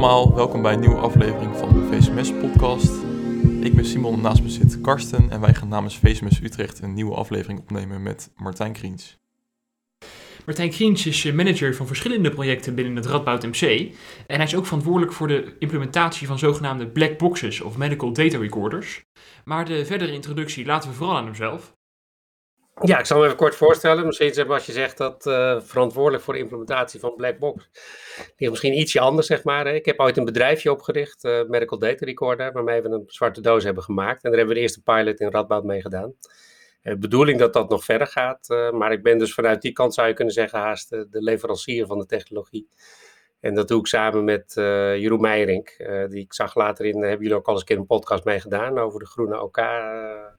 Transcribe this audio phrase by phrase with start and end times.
[0.00, 2.92] Allemaal, welkom bij een nieuwe aflevering van de VSMS podcast.
[3.60, 7.14] Ik ben Simon naast me zit Karsten en wij gaan namens VSMS Utrecht een nieuwe
[7.14, 9.18] aflevering opnemen met Martijn Kriens.
[10.46, 13.62] Martijn Kriens is eh, manager van verschillende projecten binnen het Radboud MC.
[14.26, 18.38] En hij is ook verantwoordelijk voor de implementatie van zogenaamde black boxes of medical data
[18.38, 19.04] recorders.
[19.44, 21.78] Maar de verdere introductie laten we vooral aan hemzelf.
[22.82, 24.06] Ja, ik zal me even kort voorstellen.
[24.06, 27.68] Misschien als je zegt dat uh, verantwoordelijk voor de implementatie van Blackbox
[28.36, 29.66] ligt misschien ietsje anders, zeg maar.
[29.66, 33.64] Ik heb ooit een bedrijfje opgericht, uh, Medical Data Recorder, waarmee we een zwarte doos
[33.64, 34.22] hebben gemaakt.
[34.24, 36.14] En daar hebben we de eerste pilot in Radboud mee gedaan.
[36.82, 40.08] De bedoeling dat dat nog verder gaat, maar ik ben dus vanuit die kant, zou
[40.08, 42.68] je kunnen zeggen, haast de, leverancier van de technologie.
[43.40, 45.68] En dat doe ik samen met Jeroen Meijering.
[46.08, 48.40] Die ik zag later in, hebben jullie ook al eens een keer een podcast mee
[48.40, 49.58] gedaan over de groene OK.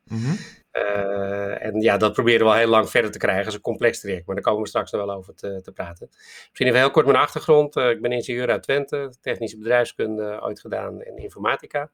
[0.04, 0.38] Mm.
[0.72, 3.44] En ja, dat proberen we al heel lang verder te krijgen.
[3.44, 5.72] Dat is een complex traject, maar daar komen we straks nog wel over te, te
[5.72, 6.08] praten.
[6.12, 7.76] Misschien even heel kort mijn achtergrond.
[7.76, 11.92] ik ben ingenieur uit Twente, technische bedrijfskunde ooit gedaan en informatica.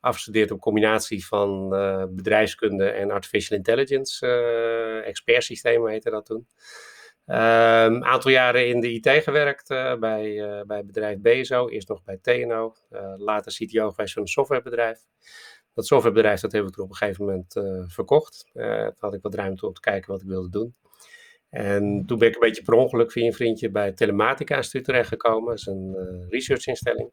[0.00, 1.68] Afgestudeerd op combinatie van
[2.10, 4.26] bedrijfskunde en artificial intelligence.
[5.04, 6.46] expertsystemen heette dat toen.
[7.30, 11.88] Een um, aantal jaren in de IT gewerkt uh, bij, uh, bij bedrijf Bezo, eerst
[11.88, 12.74] nog bij TNO,
[13.16, 14.98] later CTO geweest van een softwarebedrijf.
[15.74, 17.52] Dat softwarebedrijf dat hebben we op een gegeven moment
[17.92, 18.50] verkocht.
[18.52, 20.74] toen had ik wat ruimte om te kijken wat ik wilde doen.
[21.50, 25.48] En toen ben ik een beetje per ongeluk via een vriendje bij Telematica Instituut terechtgekomen.
[25.48, 25.96] Dat is een
[26.28, 27.10] researchinstelling.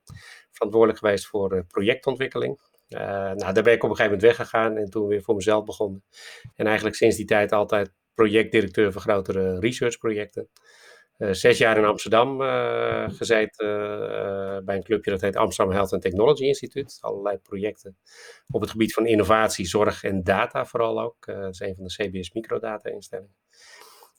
[0.51, 2.59] Verantwoordelijk geweest voor projectontwikkeling.
[2.87, 6.03] nou, daar ben ik op een gegeven moment weggegaan en toen weer voor mezelf begonnen.
[6.55, 10.49] En eigenlijk sinds die tijd altijd projectdirecteur van grotere researchprojecten.
[11.17, 15.93] Uh, zes jaar in Amsterdam uh, gezeten uh, bij een clubje dat heet Amsterdam Health
[15.93, 16.97] and Technology Instituut.
[17.01, 17.97] Allerlei projecten
[18.49, 21.25] op het gebied van innovatie, zorg en data vooral ook.
[21.25, 23.35] dat is een van de CBS microdata instellingen.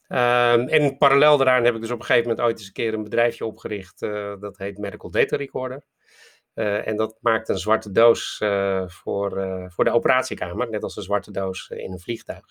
[0.07, 2.93] Um, en parallel daaraan heb ik dus op een gegeven moment ooit eens een keer
[2.93, 3.99] een bedrijfje opgericht.
[4.39, 5.83] dat heet Medical Data Recorder.
[6.53, 8.37] en dat maakt een zwarte doos
[8.85, 9.31] voor,
[9.71, 12.45] voor de operatiekamer, net als een zwarte doos in een vliegtuig.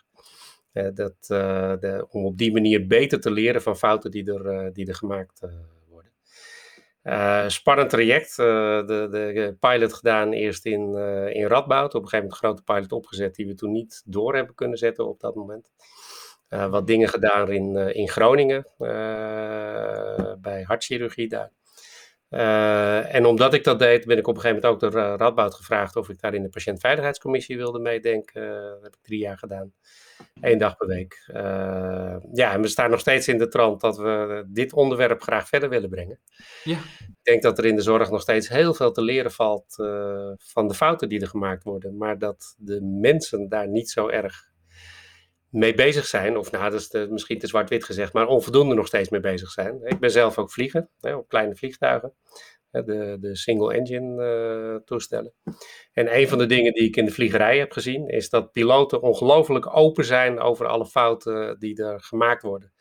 [0.73, 4.69] Dat, uh, de, om op die manier beter te leren van fouten die er, uh,
[4.73, 5.41] die er gemaakt
[5.89, 6.13] worden.
[7.51, 8.37] spannend traject.
[8.37, 10.97] de, de pilot gedaan eerst in,
[11.33, 11.95] in Radboud.
[11.95, 14.79] Op een gegeven moment een grote pilot opgezet die we toen niet door hebben kunnen
[14.79, 15.71] zetten op dat moment.
[16.49, 18.67] wat dingen gedaan in, in Groningen,
[20.41, 21.51] bij hartchirurgie daar.
[23.11, 25.97] En omdat ik dat deed, ben ik op een gegeven moment ook door Radboud gevraagd
[25.97, 28.51] of ik daar in de patiëntveiligheidscommissie wilde meedenken.
[28.51, 29.73] Dat heb ik drie jaar gedaan.
[30.41, 31.25] Eén dag per week.
[31.29, 35.49] Uh, ja, en we staan nog steeds in de trant dat we dit onderwerp graag
[35.49, 36.21] verder willen brengen.
[36.65, 36.79] Ja.
[36.99, 39.75] Ik denk dat er in de zorg nog steeds heel veel te leren valt
[40.37, 41.97] van de fouten die er gemaakt worden.
[41.97, 44.49] Maar dat de mensen daar niet zo erg
[45.51, 48.87] mee bezig zijn, of nou, dat is de, misschien te zwart-wit gezegd, maar onvoldoende nog
[48.87, 49.81] steeds mee bezig zijn.
[49.83, 52.13] Ik ben zelf ook vliegen, hè, op kleine vliegtuigen,
[52.71, 55.33] de, de single-engine uh, toestellen.
[55.93, 59.03] En een van de dingen die ik in de vliegerij heb gezien, is dat piloten
[59.03, 62.73] ongelooflijk open zijn over alle fouten die er gemaakt worden.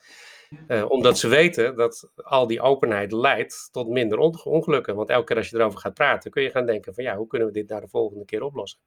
[0.68, 4.96] Uh, omdat ze weten dat al die openheid leidt tot minder ongelukken.
[4.96, 7.28] Want elke keer als je erover gaat praten, kun je gaan denken van ja, hoe
[7.28, 8.80] kunnen we dit daar de volgende keer oplossen?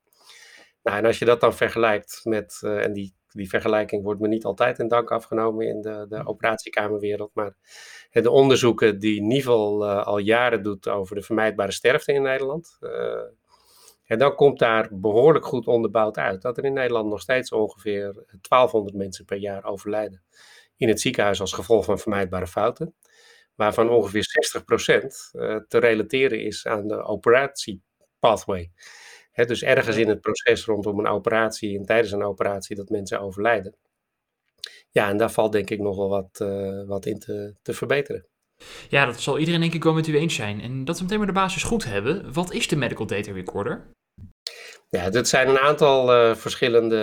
[0.82, 4.28] Nou, en als je dat dan vergelijkt met, uh, en die die vergelijking wordt me
[4.28, 7.30] niet altijd in dank afgenomen in de, de operatiekamerwereld.
[7.34, 7.56] Maar
[8.10, 12.76] de onderzoeken die Nivel uh, al jaren doet over de vermijdbare sterfte in Nederland.
[12.80, 12.90] Uh,
[14.04, 18.24] en dan komt daar behoorlijk goed onderbouwd uit dat er in Nederland nog steeds ongeveer
[18.48, 20.22] 1200 mensen per jaar overlijden
[20.76, 22.94] in het ziekenhuis als gevolg van vermijdbare fouten.
[23.54, 24.24] Waarvan ongeveer
[24.60, 28.70] 60% uh, te relateren is aan de operatiepathway
[29.48, 33.76] dus ergens in het proces rondom een operatie en tijdens een operatie dat mensen overlijden.
[34.90, 38.26] Ja, en daar valt denk ik nog wel wat, uh, wat in te, te verbeteren.
[38.88, 40.60] Ja, dat zal iedereen denk ik wel met u eens zijn.
[40.60, 42.32] En dat we meteen maar de basis goed hebben.
[42.32, 43.90] Wat is de Medical Data Recorder?
[44.90, 46.96] Ja, dat zijn een aantal uh, verschillende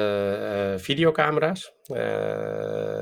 [0.74, 1.74] uh, videocamera's.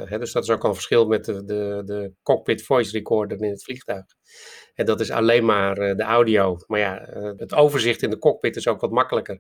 [0.06, 3.42] Hè, dus dat is ook al een verschil met de, de, de cockpit voice recorder
[3.42, 4.06] in het vliegtuig.
[4.74, 6.58] En dat is alleen maar de audio.
[6.68, 9.40] Maar ja, het overzicht in de cockpit is ook wat makkelijker.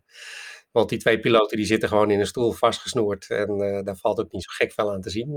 [0.72, 3.30] Want die twee piloten die zitten gewoon in een stoel vastgesnoerd.
[3.30, 5.34] En daar valt ook niet zo gek veel aan te zien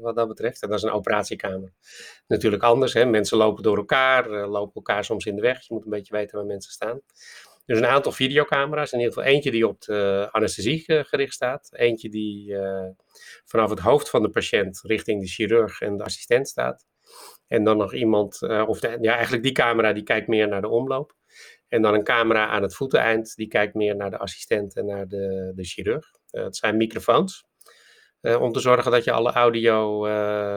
[0.00, 0.62] wat dat betreft.
[0.62, 1.72] En dat is een operatiekamer.
[2.26, 2.92] Natuurlijk anders.
[2.92, 3.04] Hè?
[3.04, 5.60] Mensen lopen door elkaar, lopen elkaar soms in de weg.
[5.66, 7.00] Je moet een beetje weten waar mensen staan.
[7.68, 8.92] Dus een aantal videocamera's.
[8.92, 11.68] In ieder geval eentje die op de anesthesie gericht staat.
[11.72, 12.56] Eentje die
[13.44, 16.86] vanaf het hoofd van de patiënt richting de chirurg en de assistent staat.
[17.46, 20.68] En dan nog iemand, uh, of ja, eigenlijk die camera die kijkt meer naar de
[20.68, 21.16] omloop.
[21.68, 25.08] En dan een camera aan het voeteneind, die kijkt meer naar de assistent en naar
[25.08, 26.06] de, de chirurg.
[26.30, 27.46] Uh, het zijn microfoons.
[28.20, 30.04] Om te zorgen dat je alle audio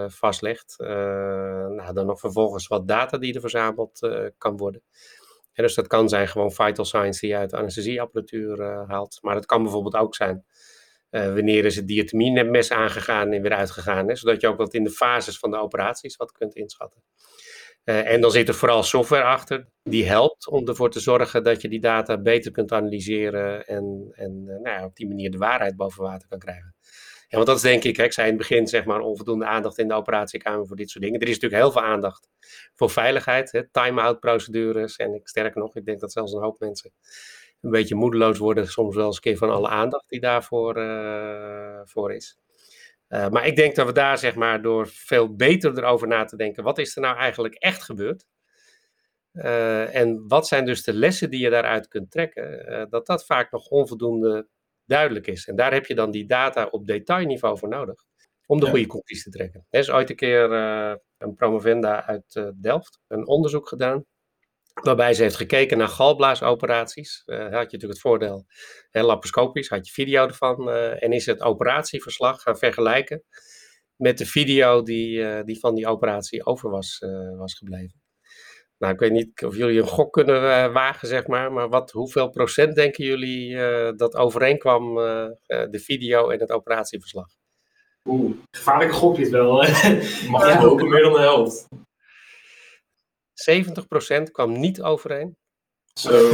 [0.09, 0.75] vastlegt.
[0.77, 3.99] nou, dan nog vervolgens wat data die er verzameld
[4.37, 4.83] kan worden.
[5.53, 9.18] Dus dat kan zijn gewoon vital signs die je uit anesthesieapparatuur haalt.
[9.21, 10.45] Maar het kan bijvoorbeeld ook zijn
[11.09, 14.07] wanneer is het diatomie-mes aangegaan en weer uitgegaan.
[14.07, 17.03] Hè, zodat je ook wat in de fases van de operaties wat kunt inschatten.
[17.86, 21.62] Uh, en dan zit er vooral software achter die helpt om ervoor te zorgen dat
[21.62, 25.75] je die data beter kunt analyseren en, en nou ja, op die manier de waarheid
[25.75, 26.75] boven water kan krijgen.
[27.31, 29.77] Ja, want dat is denk ik, ik zei in het begin, zeg maar, onvoldoende aandacht
[29.77, 31.19] in de operatiekamer voor dit soort dingen.
[31.19, 32.29] Er is natuurlijk heel veel aandacht
[32.75, 34.95] voor veiligheid, time-out procedures.
[34.95, 36.91] En ik, sterker nog, ik denk dat zelfs een hoop mensen
[37.61, 41.79] een beetje moedeloos worden, soms wel eens een keer van alle aandacht die daarvoor uh,
[41.83, 42.39] voor is.
[43.09, 46.37] Uh, maar ik denk dat we daar, zeg maar, door veel beter erover na te
[46.37, 48.25] denken, wat is er nou eigenlijk echt gebeurd?
[49.33, 52.87] Uh, en wat zijn dus de lessen die je daaruit kunt trekken?
[52.89, 54.47] Dat dat vaak nog onvoldoende
[54.91, 55.47] duidelijk is.
[55.47, 57.95] En daar heb je dan die data op detailniveau voor nodig.
[58.45, 58.71] Om de ja.
[58.71, 59.65] goede conclusie te trekken.
[59.69, 60.51] Er is ooit een keer
[61.17, 64.05] een promovenda uit Delft een onderzoek gedaan
[64.73, 67.23] Waarbij ze heeft gekeken naar galblaasoperaties.
[67.25, 68.45] Uh, had je natuurlijk het voordeel,
[68.89, 70.69] hè, laparoscopisch, had je video ervan.
[70.71, 73.23] En is het operatieverslag gaan vergelijken
[73.95, 77.05] met de video die, die van die operatie over was,
[77.38, 78.01] was gebleven.
[78.81, 81.51] Nou, ik weet niet of jullie een gok kunnen wagen, zeg maar.
[81.51, 83.55] Maar wat, hoeveel procent denken jullie
[83.95, 84.95] dat overeenkwam
[85.45, 87.27] de video en het operatieverslag?
[88.05, 89.55] Oeh, gevaarlijke gok dit wel.
[90.33, 90.59] Mag ja.
[90.59, 91.67] hopen meer dan de helft.
[94.29, 95.37] 70% kwam niet overeen.
[95.93, 96.31] Zo.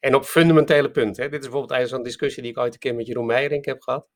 [0.00, 1.22] En op fundamentele punten.
[1.22, 1.28] Hè.
[1.28, 4.06] Dit is bijvoorbeeld zo'n discussie die ik ooit een keer met Jeroen Meijering heb gehad.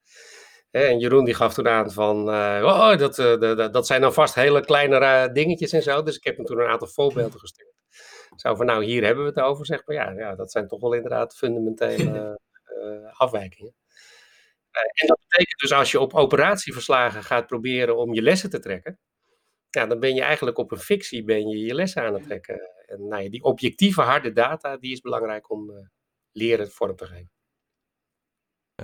[0.70, 4.34] En Jeroen die gaf toen aan van, uh, oh, dat, uh, dat zijn dan vast
[4.34, 6.02] hele kleine dingetjes en zo.
[6.02, 7.74] Dus ik heb hem toen een aantal voorbeelden gestuurd.
[8.36, 9.96] Zo van, nou hier hebben we het over, zeg maar.
[9.96, 12.40] Ja, ja dat zijn toch wel inderdaad fundamentele
[12.82, 13.74] uh, afwijkingen.
[14.70, 18.98] en dat betekent dus als je op operatieverslagen gaat proberen om je lessen te trekken,
[19.70, 22.60] ja, dan ben je eigenlijk op een fictie ben je, je lessen aan het trekken.
[22.86, 25.90] En nou ja, die objectieve harde data, die is belangrijk om
[26.32, 27.37] leren vorm te geven.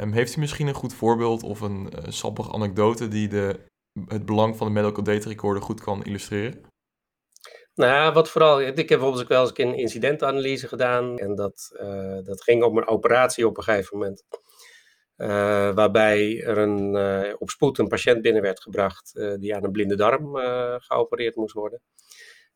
[0.00, 3.60] Um, heeft u misschien een goed voorbeeld of een uh, sappige anekdote die de,
[4.06, 6.60] het belang van de medical data recorder goed kan illustreren?
[7.74, 12.18] Nou, wat vooral, ik heb bijvoorbeeld ook wel eens een incidentanalyse gedaan en dat, uh,
[12.24, 14.24] dat ging om een operatie op een gegeven moment.
[15.16, 15.28] Uh,
[15.74, 16.96] waarbij er een,
[17.38, 20.36] op spoed een patiënt binnen werd gebracht die aan een blinde darm
[20.80, 21.80] geopereerd moest worden.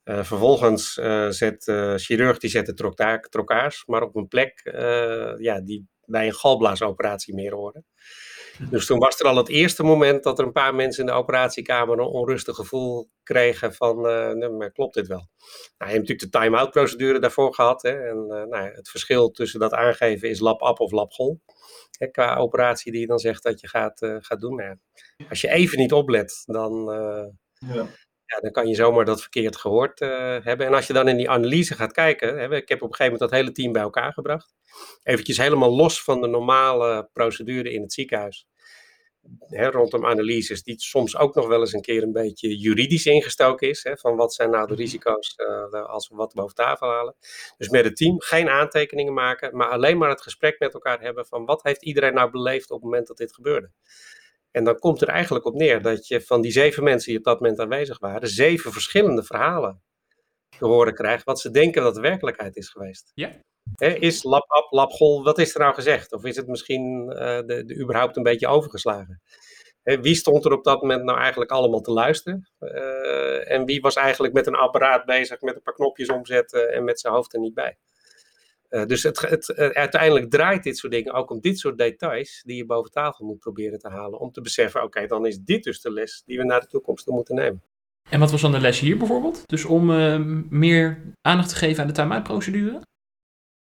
[0.04, 0.92] vervolgens
[1.28, 2.74] zet de chirurg die zet de
[3.28, 4.60] trokkaars, maar op een plek
[5.38, 7.84] ja, die bij een galblaasoperatie meer horen.
[8.70, 11.16] Dus toen was er al het eerste moment dat er een paar mensen in de
[11.18, 14.00] operatiekamer een onrustig gevoel kregen van,
[14.38, 15.18] nee, maar klopt dit wel?
[15.18, 17.82] Nou, je hebt natuurlijk de time-out procedure daarvoor gehad.
[17.82, 21.40] Hè, en nou, het verschil tussen dat aangeven is lab-up of lab-gol
[21.98, 24.78] hè, qua operatie die je dan zegt dat je gaat, uh, gaat doen.
[25.28, 27.26] Als je even niet oplet, dan, uh,
[27.74, 27.86] ja.
[28.38, 30.08] Ja, dan kan je zomaar dat verkeerd gehoord uh,
[30.44, 30.66] hebben.
[30.66, 33.12] En als je dan in die analyse gaat kijken, hè, ik heb op een gegeven
[33.12, 34.54] moment dat hele team bij elkaar gebracht.
[35.02, 38.46] Eventjes helemaal los van de normale procedure in het ziekenhuis
[39.38, 43.68] hè, rondom analyses, die soms ook nog wel eens een keer een beetje juridisch ingestoken
[43.68, 43.82] is.
[43.82, 44.82] Hè, van wat zijn nou de mhm.
[44.82, 47.14] risico's uh, als we wat boven tafel halen.
[47.56, 51.26] Dus met het team geen aantekeningen maken, maar alleen maar het gesprek met elkaar hebben
[51.26, 53.70] van wat heeft iedereen nou beleefd op het moment dat dit gebeurde.
[54.50, 57.24] En dan komt er eigenlijk op neer dat je van die zeven mensen die op
[57.24, 59.82] dat moment aanwezig waren, zeven verschillende verhalen
[60.58, 63.12] te horen krijgt wat ze denken dat de werkelijkheid is geweest.
[63.14, 63.30] Ja
[63.76, 66.12] is lab, lab, labgol, wat is er nou gezegd?
[66.12, 69.22] Of is het misschien uh, de, de, überhaupt een beetje overgeslagen?
[69.82, 72.50] wie stond er op dat moment nou eigenlijk allemaal te luisteren?
[72.60, 76.84] Uh, en wie was eigenlijk met een apparaat bezig, met een paar knopjes omzetten en
[76.84, 77.76] met zijn hoofd er niet bij?
[78.70, 82.56] Uh, dus het, het, uiteindelijk draait dit soort dingen ook om dit soort details die
[82.56, 84.18] je boven tafel moet proberen te halen.
[84.18, 86.66] Om te beseffen, oké, okay, dan is dit dus de les die we naar de
[86.66, 87.62] toekomst moeten nemen.
[88.10, 89.42] En wat was dan de les hier bijvoorbeeld?
[89.46, 89.86] Dus om
[90.48, 92.80] meer aandacht te geven aan de time-out procedure?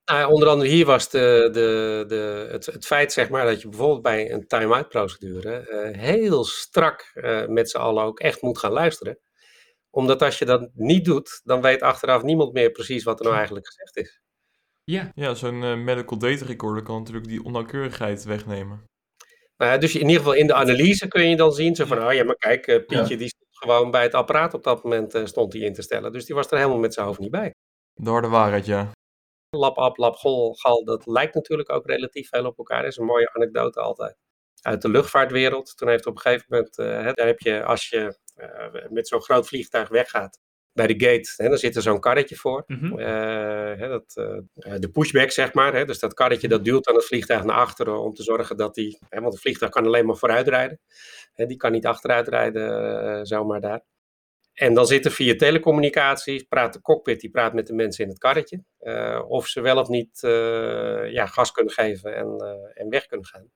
[0.05, 3.69] Nou, onder andere hier was de, de, de, het, het feit zeg maar, dat je
[3.69, 7.11] bijvoorbeeld bij een time-out procedure uh, heel strak
[7.47, 9.19] met z'n allen ook echt moet gaan luisteren.
[9.89, 13.35] Omdat als je dat niet doet, dan weet achteraf niemand meer precies wat er nou
[13.35, 14.21] eigenlijk gezegd is.
[14.91, 18.83] Ja, ja zo'n uh, medical data recorder kan natuurlijk die onnauwkeurigheid wegnemen.
[19.57, 22.13] Nou, dus in ieder geval in de analyse kun je dan zien, zo van, oh
[22.13, 23.17] ja, maar kijk, Pietje ja.
[23.17, 26.11] die stond gewoon bij het apparaat op dat moment stond hij in te stellen.
[26.11, 27.53] Dus die was er helemaal met zijn hoofd niet bij.
[27.93, 28.91] De harde waarheid, ja.
[29.49, 32.81] Lab Ab, Lab Gol, Gal, dat lijkt natuurlijk ook relatief veel op elkaar.
[32.81, 34.15] Dat is een mooie anekdote altijd.
[34.61, 35.77] Uit de luchtvaartwereld.
[35.77, 39.21] Toen heeft op een gegeven moment, uh, daar heb je, als je uh, met zo'n
[39.21, 40.39] groot vliegtuig weggaat,
[40.75, 42.63] bij de gate, hè, dan zit er zo'n karretje voor.
[42.67, 42.99] Mm -hmm.
[42.99, 43.05] uh,
[43.79, 44.13] hè, dat,
[44.81, 45.73] de pushback, zeg maar.
[45.73, 48.75] Hè, dus dat karretje dat duwt dan het vliegtuig naar achteren om te zorgen dat
[48.75, 48.99] die...
[49.09, 50.79] Hè, want het vliegtuig kan alleen maar vooruit rijden.
[51.33, 53.81] Hè, die kan niet achteruit rijden zomaar daar.
[54.53, 58.09] En dan zit er via telecommunicatie, praat de cockpit, die praat met de mensen in
[58.09, 58.63] het karretje.
[59.27, 60.19] of ze wel of niet
[61.11, 62.37] ja, gas kunnen geven en,
[62.73, 63.51] en weg kunnen gaan.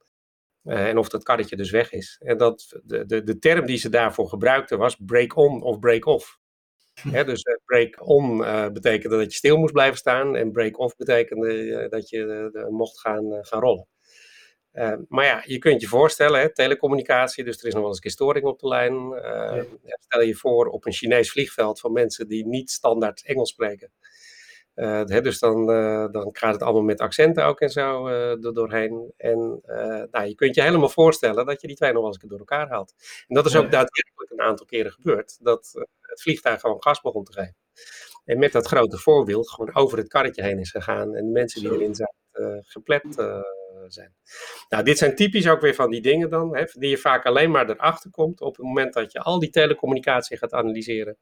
[0.63, 2.21] en of dat karretje dus weg is.
[2.23, 6.05] En dat, de, de, de term die ze daarvoor gebruikten was break on of break
[6.05, 6.39] off.
[7.03, 10.95] Dus uh, break on uh, betekende dat je stil moest blijven staan en break off
[10.95, 13.87] betekende dat je mocht gaan, gaan rollen.
[14.73, 18.03] Uh, maar ja, je kunt je voorstellen, hè, telecommunicatie, dus er is nog wel eens
[18.03, 18.93] een storing op de lijn.
[18.93, 19.97] Uh, ja.
[19.99, 23.91] Stel je voor op een Chinees vliegveld van mensen die niet standaard Engels spreken.
[24.79, 25.65] Uh, hè, dus dan,
[26.12, 29.13] dan gaat het allemaal met accenten ook en zo er doorheen.
[29.17, 29.62] En
[30.12, 32.69] nou, je kunt je helemaal voorstellen dat je die twee nog wel eens door elkaar
[32.69, 32.93] haalt.
[33.27, 35.71] En dat is ook daadwerkelijk een aantal keren gebeurd, dat
[36.01, 37.55] het vliegtuig gewoon gas begon te geven.
[38.25, 41.62] En met dat grote voorbeeld gewoon over het karretje heen is gegaan en de mensen
[41.62, 43.17] die erin zaten geplet
[43.91, 44.15] zijn.
[44.69, 47.51] Nou, dit zijn typisch ook weer van die dingen dan, hè, die je vaak alleen
[47.51, 51.17] maar erachter komt op het moment dat je al die telecommunicatie gaat analyseren.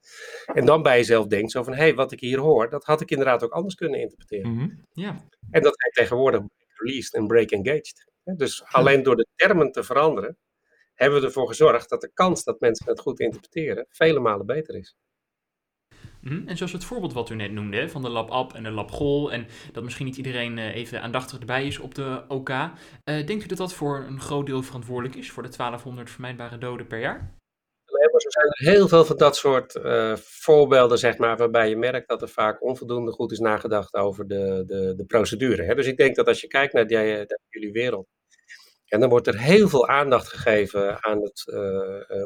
[0.54, 3.02] En dan bij jezelf denkt zo van, hé, hey, wat ik hier hoor, dat had
[3.02, 4.52] ik inderdaad ook anders kunnen interpreteren.
[4.52, 4.84] Mm -hmm.
[4.94, 5.24] ja.
[5.52, 6.42] En dat heet tegenwoordig
[6.74, 8.06] released en break engaged.
[8.24, 10.38] Dus alleen door de termen te veranderen,
[10.94, 14.76] hebben we ervoor gezorgd dat de kans dat mensen het goed interpreteren vele malen beter
[14.76, 14.96] is.
[16.22, 16.48] Mhm.
[16.48, 18.92] En zoals het voorbeeld wat u net noemde, van de lab app en de lab
[18.92, 22.50] gol, en dat misschien niet iedereen uh, even aandachtig erbij is op de OK.
[22.50, 22.68] Uh,
[23.04, 26.88] denkt u dat dat voor een groot deel verantwoordelijk is voor de 1200 vermijdbare doden
[26.88, 27.36] per jaar?
[27.88, 32.08] Er zijn er heel veel van dat soort uh, voorbeelden, zeg maar, waarbij je merkt
[32.08, 35.64] dat er vaak onvoldoende goed is nagedacht over de, de, de procedure.
[35.64, 35.76] Hè?
[35.76, 38.08] Dus ik denk dat als je kijkt naar, die, naar jullie wereld,
[38.88, 41.54] en dan wordt er heel veel aandacht gegeven aan het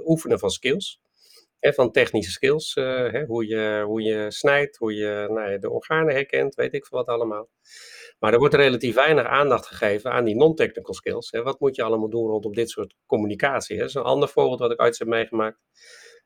[0.05, 0.99] oefenen van skills
[1.61, 2.75] van technische skills.
[2.75, 6.85] Uh, hè, hoe, je, hoe je snijdt, hoe je nou, de organen herkent, weet ik
[6.85, 7.49] veel wat allemaal.
[8.19, 11.31] Maar er wordt relatief weinig aandacht gegeven aan die non-technical skills.
[11.31, 11.43] Hè.
[11.43, 13.81] Wat moet je allemaal doen rondom dit soort communicatie?
[13.81, 15.57] Een ander voorbeeld wat ik ooit heb meegemaakt.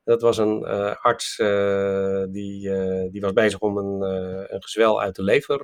[0.03, 2.69] Dat was een uh, arts uh, die,
[3.09, 4.01] die was bezig om een,
[4.53, 5.57] een gezwel uit de lever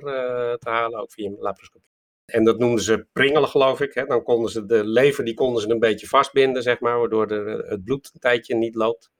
[0.58, 1.90] te halen, ook via een laparoscopie.
[2.24, 3.94] En dat noemden ze pringelen, geloof ik.
[3.94, 4.04] Hè.
[4.04, 7.84] Dan konden ze de lever die konden ze een beetje vastbinden, zeg maar, waardoor het
[7.84, 9.10] bloed een tijdje niet loopt.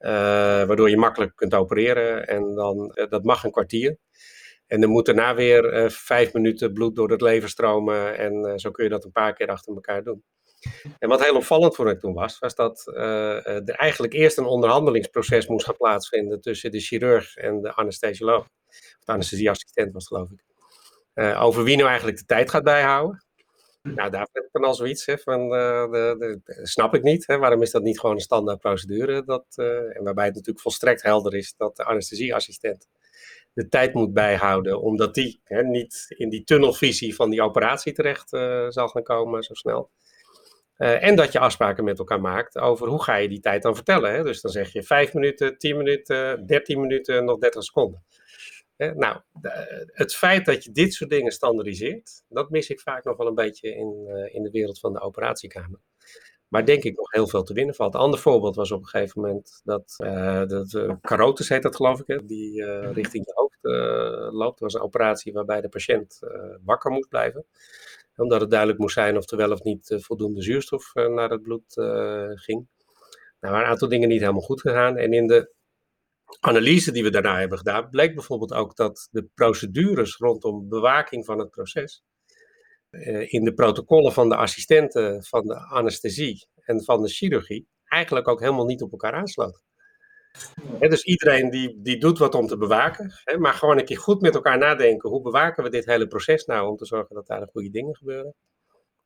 [0.00, 0.10] Uh,
[0.64, 2.26] waardoor je makkelijk kunt opereren.
[2.26, 3.96] En dan, uh, dat mag een kwartier.
[4.66, 8.18] En dan moet daarna weer uh, vijf minuten bloed door het lever stromen.
[8.18, 10.24] En zo kun je dat een paar keer achter elkaar doen.
[10.98, 15.46] En wat heel opvallend voor mij toen was, was dat er eigenlijk eerst een onderhandelingsproces
[15.46, 18.44] moest gaan plaatsvinden tussen de chirurg en de anesthesioloog.
[18.68, 20.44] Of de anesthesieassistent was geloof ik.
[21.36, 23.24] over wie nou eigenlijk de tijd gaat bijhouden.
[23.82, 27.26] Nou, daar heb ik dan al zoiets hè, van, uh, de, de, snap ik niet.
[27.26, 29.24] Hè, waarom is dat niet gewoon een standaard procedure?
[29.24, 32.88] Dat, uh, en waarbij het natuurlijk volstrekt helder is dat de anesthesieassistent
[33.52, 38.32] de tijd moet bijhouden, omdat die hè, niet in die tunnelvisie van die operatie terecht
[38.32, 39.90] uh, zal gaan komen zo snel.
[40.76, 44.12] en dat je afspraken met elkaar maakt over hoe ga je die tijd dan vertellen.
[44.12, 44.22] Hè?
[44.22, 48.02] Dus dan zeg je 5 minuten, 10 minuten, 13 minuten, nog 30 seconden
[48.88, 49.20] nou,
[49.86, 53.34] het feit dat je dit soort dingen standaardiseert, dat mis ik vaak nog wel een
[53.34, 55.80] beetje in, uh, in de wereld van de operatiekamer.
[56.48, 57.94] Maar denk ik nog heel veel te winnen valt.
[57.94, 61.76] Een ander voorbeeld was op een gegeven moment dat, uh, dat uh, carotis heet dat
[61.76, 63.58] geloof ik, hè, die richting je hoofd
[64.34, 64.58] loopt.
[64.58, 66.18] Dat was een operatie waarbij de patiënt
[66.64, 67.44] wakker moest blijven.
[68.16, 71.72] Omdat het duidelijk moest zijn of er wel of niet voldoende zuurstof naar het bloed
[72.34, 72.66] ging.
[73.40, 74.96] Nou, waren een aantal dingen niet helemaal goed gegaan.
[74.96, 75.50] En in de
[76.40, 81.38] analyse die we daarna hebben gedaan, bleek bijvoorbeeld ook dat de procedures rondom bewaking van
[81.38, 82.02] het proces
[82.90, 88.28] uh, in de protocollen van de assistenten van de anesthesie en van de chirurgie eigenlijk
[88.28, 89.62] ook helemaal niet op elkaar aansloten.
[90.78, 94.34] Dus iedereen die, die doet wat om te bewaken, maar gewoon een keer goed met
[94.34, 97.48] elkaar nadenken, hoe bewaken we dit hele proces nou om te zorgen dat daar de
[97.52, 98.34] goede dingen gebeuren.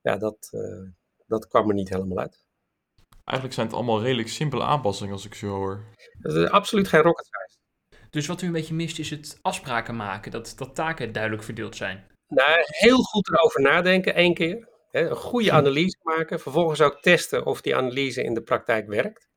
[0.01, 0.89] Ja, dat, uh,
[1.27, 2.44] dat kwam er niet helemaal uit.
[3.25, 5.85] Eigenlijk zijn het allemaal redelijk simpele aanpassingen als ik zo hoor.
[6.19, 7.57] Dat is absoluut geen rocket science.
[8.11, 11.77] Dus wat u een beetje mist is het afspraken maken, dat, dat taken duidelijk verdeeld
[11.77, 12.07] zijn.
[12.29, 14.69] Nou, heel goed erover nadenken één keer.
[14.91, 16.41] Hè, een goede analyse maken.
[16.41, 19.29] Vervolgens ook testen of die analyse in de praktijk werkt.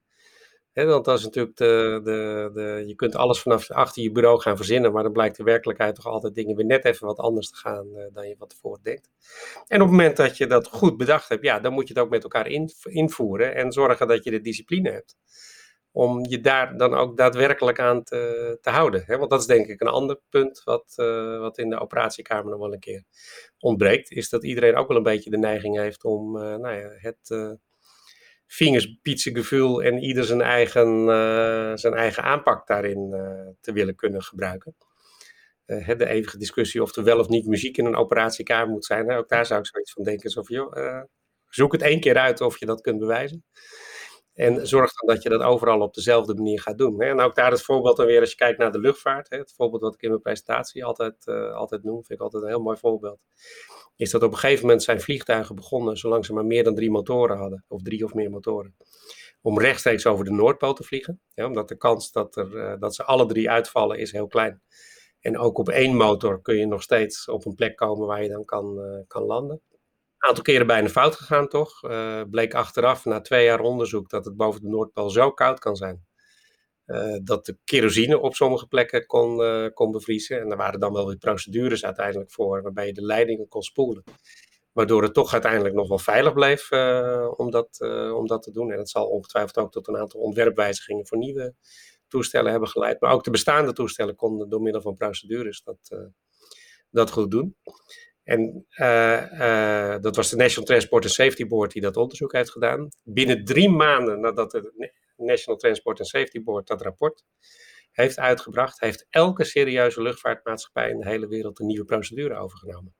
[0.85, 4.57] Want dat is natuurlijk de, de, de, je kunt alles vanaf achter je bureau gaan
[4.57, 7.55] verzinnen, maar dan blijkt de werkelijkheid toch altijd dingen weer net even wat anders te
[7.55, 9.09] gaan uh, dan je wat tevoren denkt.
[9.67, 12.03] En op het moment dat je dat goed bedacht hebt, ja, dan moet je het
[12.03, 15.15] ook met elkaar in, invoeren en zorgen dat je de discipline hebt.
[15.91, 19.03] Om je daar dan ook daadwerkelijk aan te, te houden.
[19.07, 22.59] Want dat is denk ik een ander punt wat, uh, wat in de operatiekamer nog
[22.59, 23.03] wel een keer
[23.59, 24.11] ontbreekt.
[24.11, 27.57] Is dat iedereen ook wel een beetje de neiging heeft om uh, nou ja, het
[28.47, 34.75] vingerspitsengevoel en ieder zijn eigen, uh, zijn eigen aanpak daarin uh, te willen kunnen gebruiken.
[35.65, 39.11] Uh, de eeuwige discussie of er wel of niet muziek in een operatiekamer moet zijn.
[39.11, 40.23] Ook daar zou ik zoiets van denken.
[40.23, 41.03] Alsof, joh,
[41.49, 43.43] zoek het één keer uit of je dat kunt bewijzen.
[44.37, 47.01] En zorg dan dat je dat overal op dezelfde manier gaat doen.
[47.01, 49.29] En ook daar het voorbeeld dan weer, als je kijkt naar de luchtvaart.
[49.29, 52.61] Het voorbeeld wat ik in mijn presentatie altijd, altijd noem, vind ik altijd een heel
[52.61, 53.19] mooi voorbeeld.
[53.95, 56.91] Is dat op een gegeven moment zijn vliegtuigen begonnen, zolang ze maar meer dan drie
[56.91, 58.75] motoren hadden, of drie of meer motoren
[59.47, 61.21] om rechtstreeks over de Noordpool te vliegen.
[61.35, 64.61] Omdat de kans dat, er, eh, dat ze alle drie uitvallen is heel klein.
[65.19, 68.29] En ook op één motor kun je nog steeds op een plek komen waar je
[68.29, 69.61] dan kan, uh, kan landen.
[70.17, 71.83] Een aantal keren bijna fout gegaan toch.
[71.83, 75.75] Uh, bleek achteraf na twee jaar onderzoek dat het boven de Noordpool zo koud kan
[75.75, 76.05] zijn.
[77.23, 79.41] dat de kerosine op sommige plekken kon,
[79.73, 80.39] kon bevriezen.
[80.39, 84.03] En daar waren dan wel weer procedures uiteindelijk voor waarbij je de leidingen kon spoelen.
[84.71, 86.71] Waardoor het toch uiteindelijk nog wel veilig bleef
[87.37, 87.81] om, dat,
[88.13, 88.71] om dat te doen.
[88.71, 91.53] En dat zal ongetwijfeld ook tot een aantal ontwerpwijzigingen voor nieuwe
[92.07, 93.01] toestellen hebben geleid.
[93.01, 96.11] Maar ook de bestaande toestellen konden door middel van procedures dat,
[96.89, 97.55] dat goed doen.
[98.27, 98.65] En
[100.01, 102.89] dat was de National Transport and Safety Board die dat onderzoek heeft gedaan.
[103.03, 107.23] Binnen drie maanden nadat de National Transport and Safety Board dat rapport
[107.91, 112.95] heeft uitgebracht, heeft elke serieuze luchtvaartmaatschappij in de hele wereld een nieuwe procedure overgenomen.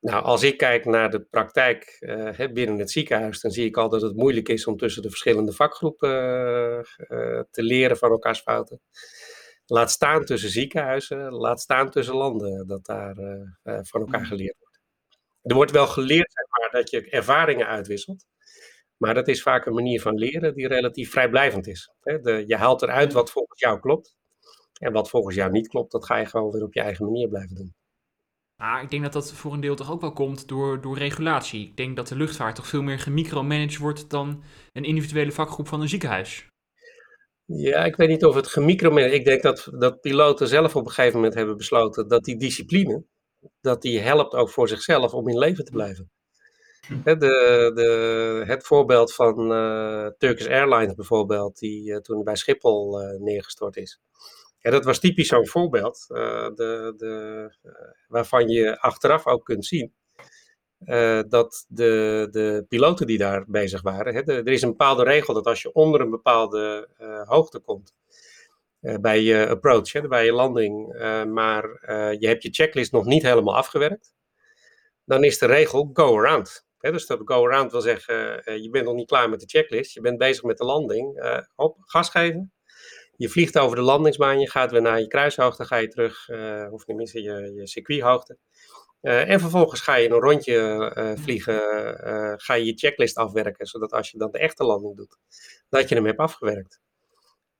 [0.00, 3.88] Nou, als ik kijk naar de praktijk uh, binnen het ziekenhuis, dan zie ik al
[3.88, 6.10] dat het moeilijk is om tussen de verschillende vakgroepen
[7.50, 8.80] te leren van elkaars fouten.
[9.66, 13.14] Laat staan tussen ziekenhuizen, laat staan tussen landen, dat daar
[13.62, 14.80] van elkaar geleerd wordt.
[15.42, 18.26] Er wordt wel geleerd zeg maar, dat je ervaringen uitwisselt,
[18.96, 21.90] maar dat is vaak een manier van leren die relatief vrijblijvend is.
[22.00, 22.20] Hè?
[22.20, 24.16] De, je haalt eruit wat volgens jou klopt,
[24.80, 27.28] en wat volgens jou niet klopt, dat ga je gewoon weer op je eigen manier
[27.28, 27.74] blijven doen.
[28.56, 31.66] Ah, ik denk dat dat voor een deel toch ook wel komt door, door regulatie.
[31.68, 34.42] Ik denk dat de luchtvaart toch veel meer gemicromanaged wordt dan
[34.72, 36.48] een individuele vakgroep van een ziekenhuis.
[37.46, 39.14] Ja, ik weet niet of het gemicromanaged...
[39.14, 43.04] Ik denk dat, dat piloten zelf op een gegeven moment hebben besloten dat die discipline,
[43.60, 46.10] dat die helpt ook voor zichzelf om in leven te blijven.
[46.86, 47.02] Hm.
[47.02, 47.16] De,
[47.74, 53.76] de, het voorbeeld van uh, Turkish Airlines bijvoorbeeld, die uh, toen bij Schiphol uh, neergestort
[53.76, 54.00] is.
[54.58, 57.54] Ja, dat was typisch zo'n voorbeeld, de, de,
[58.08, 59.92] waarvan je achteraf ook kunt zien
[60.86, 65.34] uh, dat de, de piloten die daar bezig waren, hè, er is een bepaalde regel
[65.34, 66.88] dat als je onder een bepaalde
[67.24, 67.94] hoogte komt,
[69.00, 70.86] bij je approach, hè, bij je landing,
[71.32, 71.62] maar
[72.18, 74.14] je hebt je checklist nog niet helemaal afgewerkt,
[75.04, 76.66] dan is de regel go around.
[76.78, 79.94] Hè, dus dat go around wil zeggen, je bent nog niet klaar met de checklist,
[79.94, 82.52] je bent bezig met de landing, op, gas geven,
[83.16, 86.66] je vliegt over de landingsbaan, je gaat weer naar je kruishoogte, ga je terug, uh,
[86.70, 88.38] of tenminste je, je circuithoogte.
[89.04, 91.60] Uh, en vervolgens ga je een rondje uh, vliegen,
[92.40, 95.18] ga je je checklist afwerken, zodat als je dan de echte landing doet,
[95.68, 96.80] dat je hem hebt afgewerkt.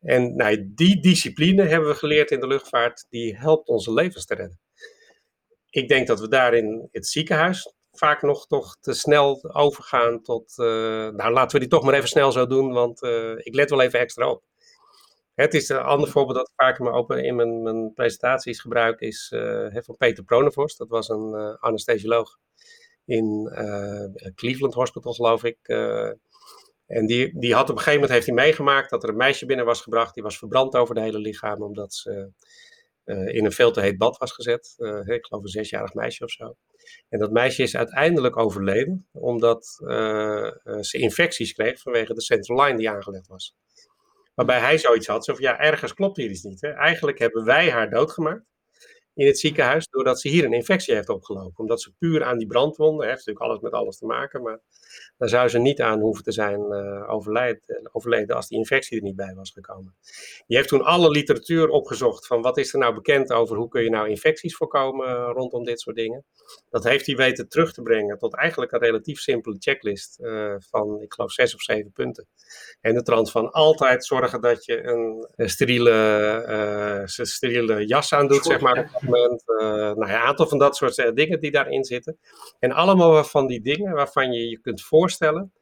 [0.00, 4.34] En nou, die discipline hebben we geleerd in de luchtvaart, die helpt onze levens te
[4.34, 4.60] redden.
[5.70, 10.54] Ik denk dat we daar in het ziekenhuis vaak nog toch te snel overgaan tot,
[10.56, 13.02] nou laten we die toch maar even snel zo doen, want
[13.36, 14.42] ik let wel even extra op.
[15.34, 16.78] Het is een ander voorbeeld dat ik vaak
[17.18, 20.78] in mijn, mijn presentaties gebruik, is uh, van Peter Pronevorst.
[20.78, 22.38] Dat was een uh, anesthesioloog
[23.04, 25.58] in uh, Cleveland Hospital, geloof ik.
[26.86, 29.46] en die, die had op een gegeven moment heeft hij meegemaakt dat er een meisje
[29.46, 30.14] binnen was gebracht.
[30.14, 32.30] Die was verbrand over de hele lichaam, omdat ze
[33.04, 34.74] in een veel te heet bad was gezet.
[35.04, 36.56] ik geloof een zesjarig meisje of zo.
[37.08, 39.66] En dat meisje is uiteindelijk overleden, omdat
[40.80, 43.54] ze infecties kreeg vanwege de central line die aangelegd was.
[44.34, 46.60] Waarbij hij zoiets had, zo van ja, ergens klopt hier iets niet.
[46.60, 46.68] Hè?
[46.68, 48.53] Eigenlijk hebben wij haar doodgemaakt
[49.14, 51.58] in het ziekenhuis, doordat ze hier een infectie heeft opgelopen.
[51.58, 54.60] Omdat ze puur aan die brandwonden, heeft natuurlijk alles met alles te maken, maar
[55.16, 59.02] daar zou ze niet aan hoeven te zijn uh, overleden, overleden als die infectie er
[59.02, 59.94] niet bij was gekomen.
[60.46, 63.82] Je heeft toen alle literatuur opgezocht van wat is er nou bekend over hoe kun
[63.82, 66.24] je nou infecties voorkomen uh, rondom dit soort dingen.
[66.70, 71.00] Dat heeft hij weten terug te brengen tot eigenlijk een relatief simpele checklist uh, van,
[71.00, 72.26] ik geloof, zes of zeven punten.
[72.80, 78.60] En de trant van altijd zorgen dat je een, een steriele, steriele jas aandoet, zeg
[78.60, 79.42] maar, moment.
[79.46, 82.18] nou ja, een aantal van dat soort dingen die daarin zitten.
[82.58, 85.52] En allemaal van die dingen waarvan je je kunt voorstellen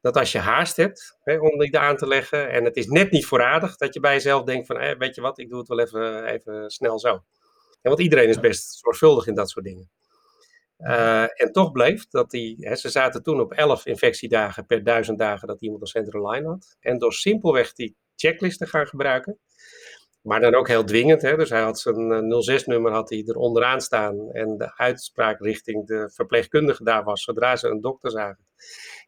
[0.00, 3.10] dat als je haast hebt hè, om die aan te leggen en het is net
[3.10, 5.68] niet voorradig, dat je bij jezelf denkt van, eh, weet je wat, ik doe het
[5.68, 7.12] wel even, even snel zo.
[7.82, 9.90] En want iedereen is best zorgvuldig in dat soort dingen.
[10.78, 15.18] Uh, en toch bleef dat die, hè, ze zaten toen op 11 infectiedagen per duizend
[15.18, 16.76] dagen dat iemand een central line had.
[16.80, 19.38] En door simpelweg die checklist te gaan gebruiken,
[20.22, 21.22] maar dan ook heel dwingend.
[21.22, 21.36] Hè?
[21.36, 24.30] Dus hij had zijn 06-nummer had hij er onderaan staan.
[24.32, 28.46] En de uitspraak richting de verpleegkundige daar was, zodra ze een dokter zagen,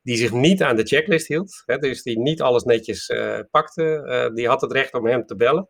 [0.02, 1.62] die zich niet aan de checklist hield.
[1.66, 1.78] Hè?
[1.78, 3.82] Dus die niet alles netjes uh, pakte.
[4.06, 5.68] Uh, die had het recht om hem te bellen.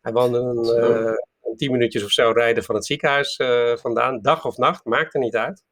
[0.00, 3.40] Hij woonde een, uh, een tien minuutjes of zo rijden van het ziekenhuis
[3.80, 4.20] vandaan.
[4.20, 5.64] Dag of nacht, maakte niet uit.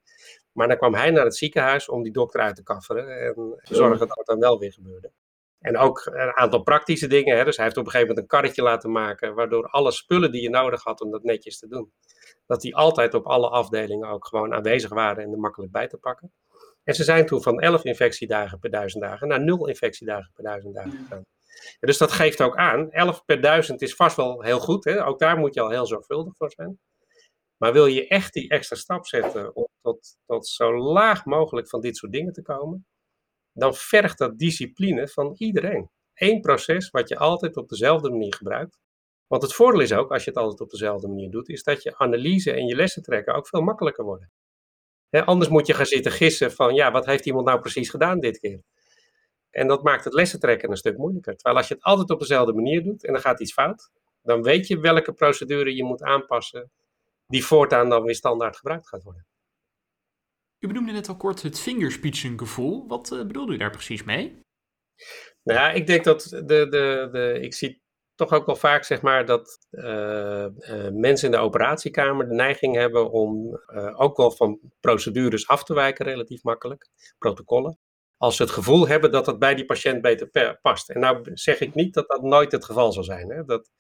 [0.53, 3.75] Maar dan kwam hij naar het ziekenhuis om die dokter uit te kafferen en te
[3.75, 5.13] zorgen dat het dan wel weer gebeurde.
[5.59, 7.37] En ook een aantal praktische dingen.
[7.37, 7.45] Hè.
[7.45, 10.43] Dus hij heeft op een gegeven moment een karretje laten maken, waardoor alle spullen die
[10.43, 11.93] je nodig had om dat netjes te doen,
[12.47, 15.97] dat die altijd op alle afdelingen ook gewoon aanwezig waren en er makkelijk bij te
[15.97, 16.33] pakken.
[16.85, 20.75] En ze zijn toen van 11 infectiedagen per duizend dagen naar 0 infectiedagen per duizend
[20.75, 21.25] dagen gegaan.
[21.81, 24.85] Ja, dus dat geeft ook aan, 11 per duizend is vast wel heel goed.
[24.85, 25.07] Hè?
[25.07, 26.79] Ook daar moet je al heel zorgvuldig voor zijn.
[27.57, 31.81] Maar wil je echt die extra stap zetten om tot, tot zo laag mogelijk van
[31.81, 32.87] dit soort dingen te komen,
[33.59, 35.91] dan vergt dat discipline van iedereen.
[36.15, 38.79] Eén proces wat je altijd op dezelfde manier gebruikt.
[39.27, 41.83] Want het voordeel is ook, als je het altijd op dezelfde manier doet, is dat
[41.83, 44.31] je analyse en je lessen trekken ook veel makkelijker worden.
[45.11, 48.39] anders moet je gaan zitten gissen van, ja, wat heeft iemand nou precies gedaan dit
[48.39, 48.63] keer?
[49.51, 51.35] En dat maakt het lessen trekken een stuk moeilijker.
[51.35, 53.91] Terwijl als je het altijd op dezelfde manier doet en er gaat iets fout,
[54.23, 56.71] dan weet je welke procedure je moet aanpassen
[57.27, 59.27] die voortaan dan weer standaard gebruikt gaat worden.
[60.59, 61.59] U benoemde net al kort het
[62.37, 62.89] gevoel.
[62.89, 64.41] Wat uh, bedoelde u daar precies mee?
[65.43, 67.83] Nou ja, ik denk dat de, de, de, ik zie
[68.15, 72.75] toch ook wel vaak zeg maar dat uh, uh, mensen in de operatiekamer de neiging
[72.75, 73.61] hebben om
[73.97, 77.79] ook wel van procedures af te wijken, relatief makkelijk, protocollen.
[78.17, 80.91] Als ze het gevoel hebben dat het bij die patiënt beter past.
[80.91, 83.31] En nou zeg ik niet dat dat nooit het geval zal zijn.
[83.31, 83.45] Hè?
[83.45, 83.71] Dat,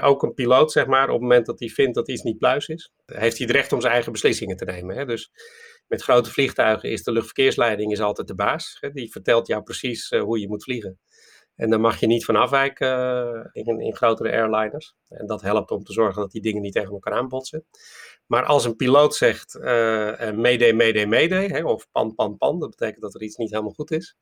[0.00, 2.66] ook een piloot, zeg maar, op het moment dat hij vindt dat iets niet pluis
[2.66, 4.96] is, heeft hij het recht om zijn eigen beslissingen te nemen.
[4.96, 5.04] Hè?
[5.04, 5.30] Dus
[5.86, 8.78] met grote vliegtuigen is de luchtverkeersleiding is altijd de baas.
[8.92, 10.98] Die vertelt jou precies uh, hoe je moet vliegen.
[11.54, 14.94] En daar mag je niet van afwijken uh, in, in, grotere airliners.
[15.08, 17.66] En dat helpt om te zorgen dat die dingen niet tegen elkaar aanbotsen.
[18.26, 19.58] Maar als een piloot zegt
[20.34, 23.72] mayday, mayday, mayday, hè, of pan, pan, pan, dat betekent dat er iets niet helemaal
[23.72, 24.16] goed is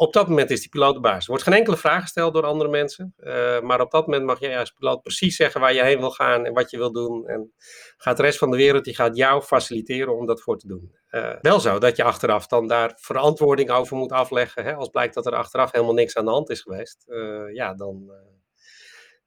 [0.00, 1.22] op dat moment is die piloot de baas.
[1.22, 3.14] Er wordt geen enkele vraag gesteld door andere mensen.
[3.18, 6.10] Uh, maar op dat moment mag jij als piloot precies zeggen waar je heen wil
[6.10, 7.26] gaan en wat je wil doen.
[7.26, 7.52] En
[7.96, 10.96] gaat de rest van de wereld, die gaat jou faciliteren om dat voor te doen.
[11.10, 14.64] Uh, wel zo dat je achteraf dan daar verantwoording over moet afleggen.
[14.64, 14.74] Hè?
[14.74, 17.04] Als blijkt dat er achteraf helemaal niks aan de hand is geweest.
[17.06, 18.12] Uh, ja, dan,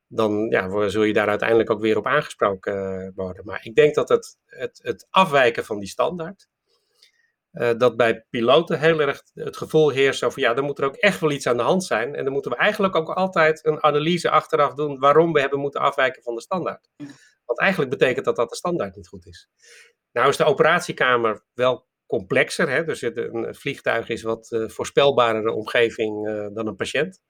[0.07, 3.45] dan ja, zul je daar uiteindelijk ook weer op aangesproken worden.
[3.45, 6.47] Maar ik denk dat het, het, het afwijken van die standaard
[7.53, 10.95] uh, dat bij piloten heel erg het gevoel heerst over ja, dan moet er ook
[10.95, 12.15] echt wel iets aan de hand zijn.
[12.15, 15.81] En dan moeten we eigenlijk ook altijd een analyse achteraf doen waarom we hebben moeten
[15.81, 16.89] afwijken van de standaard.
[17.45, 19.49] Want eigenlijk betekent dat dat de standaard niet goed is.
[20.11, 22.69] Nou is de operatiekamer wel complexer.
[22.69, 22.83] Hè?
[22.83, 27.21] Dus een vliegtuig is wat uh, voorspelbaardere omgeving uh, dan een patiënt.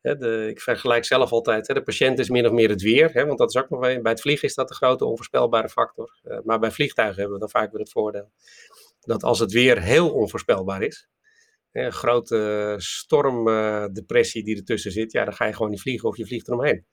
[0.00, 3.12] Hè, de, ik vergelijk zelf altijd, hè, de patiënt is min of meer het weer.
[3.12, 6.20] Hè, want dat is ook nog bij het vliegen is dat de grote onvoorspelbare factor.
[6.44, 8.30] Maar bij vliegtuigen hebben we dan vaak weer het voordeel
[9.04, 11.08] dat als het weer heel onvoorspelbaar is,
[11.72, 16.26] een grote stormdepressie die ertussen zit, ja, dan ga je gewoon niet vliegen of je
[16.26, 16.86] vliegt eromheen.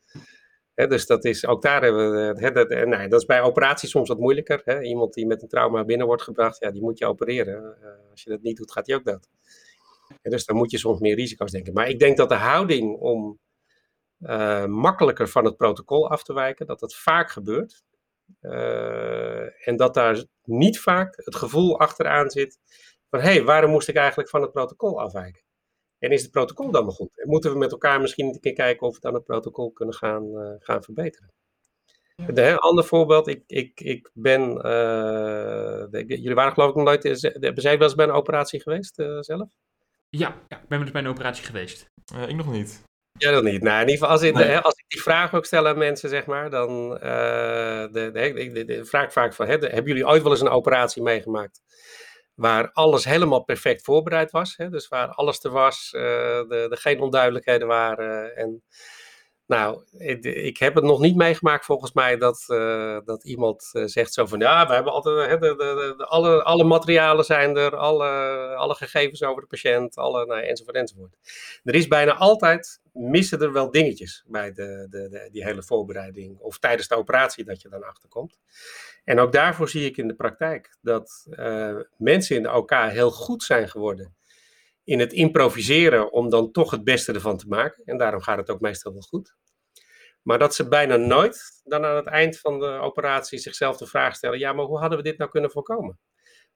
[0.74, 3.90] He, dus dat is, ook daar hebben we, he, dat, nou, dat is bij operaties
[3.90, 4.84] soms wat moeilijker.
[4.84, 7.78] Iemand die met een trauma binnen wordt gebracht, ja, die moet je opereren.
[8.12, 9.28] Als je dat niet doet, gaat hij ook dood.
[10.22, 11.74] dus dan moet je soms meer risico's denken.
[11.74, 13.40] Maar ik denk dat de houding om
[14.68, 17.84] makkelijker van het protocol af te wijken, dat dat vaak gebeurt.
[18.42, 22.60] Uh, en dat daar niet vaak het gevoel achteraan zit
[23.10, 25.44] van hé, hey, waarom moest ik eigenlijk van het protocol afwijken?
[26.00, 27.20] En is het protocol dan wel goed?
[27.20, 29.96] En moeten we met elkaar misschien een keer kijken of we dan het protocol kunnen
[29.96, 31.32] gaan, uh, gaan verbeteren?
[32.16, 32.52] Ja.
[32.52, 37.04] Een ander voorbeeld, ik, ik, ik ben, uh, de, jullie waren geloof ik nog nooit,
[37.22, 39.50] hebben zij wel eens bij een operatie geweest zelf?
[40.10, 41.86] Ja, ja, ik ben dus bij een operatie geweest.
[42.28, 42.84] ik nog niet.
[43.18, 43.62] Ja, dat niet.
[43.62, 44.58] Nou, in ieder geval, als, ik, nee.
[44.58, 48.10] als ik die vraag ook stel aan mensen, zeg maar, dan uh, de,
[48.66, 51.62] de, vraag vaak van, hebben jullie ooit wel eens een operatie meegemaakt
[52.34, 54.54] waar alles helemaal perfect voorbereid was?
[54.58, 54.70] Hè?
[54.70, 58.64] Dus waar alles er was, er geen onduidelijkheden waren en
[59.52, 59.84] nou,
[60.24, 64.26] ik, heb het nog niet meegemaakt volgens mij dat, uh, dat iemand uh, zegt zo
[64.26, 68.08] van ja, we hebben altijd, hè, de, de, de, alle, alle materialen zijn er, alle,
[68.56, 71.16] alle gegevens over de patiënt, alle, nou, enzovoort enzovoort.
[71.64, 76.60] Er is bijna altijd, missen er wel dingetjes bij de, de, die hele voorbereiding of
[76.60, 78.40] tijdens de operatie dat je dan achterkomt.
[79.04, 83.12] En ook daarvoor zie ik in de praktijk dat uh, mensen in de OK heel
[83.12, 84.16] goed zijn geworden
[84.84, 87.84] in het improviseren om dan toch het beste ervan te maken.
[87.86, 89.36] En daarom gaat het ook meestal wel goed.
[90.22, 94.16] Maar dat ze bijna nooit dan aan het eind van de operatie zichzelf de vraag
[94.16, 96.00] stellen: ja, maar hoe hadden we dit nou kunnen voorkomen?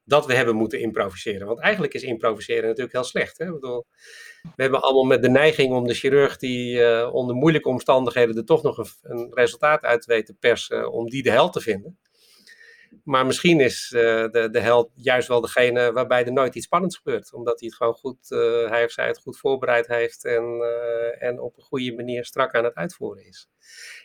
[0.03, 1.47] Dat we hebben moeten improviseren.
[1.47, 3.37] Want eigenlijk is improviseren natuurlijk heel slecht.
[3.37, 3.45] Hè?
[3.45, 3.85] Ik bedoel,
[4.41, 8.45] we hebben allemaal met de neiging om de chirurg die uh, onder moeilijke omstandigheden er
[8.45, 11.99] toch nog een, een resultaat uit weet te persen, om die de hel te vinden.
[13.03, 17.33] Maar misschien is de, de held juist wel degene waarbij er nooit iets spannends gebeurt.
[17.33, 18.29] Omdat hij het gewoon goed,
[18.69, 20.61] hij of zij het goed voorbereid heeft en,
[21.19, 23.49] en op een goede manier strak aan het uitvoeren is.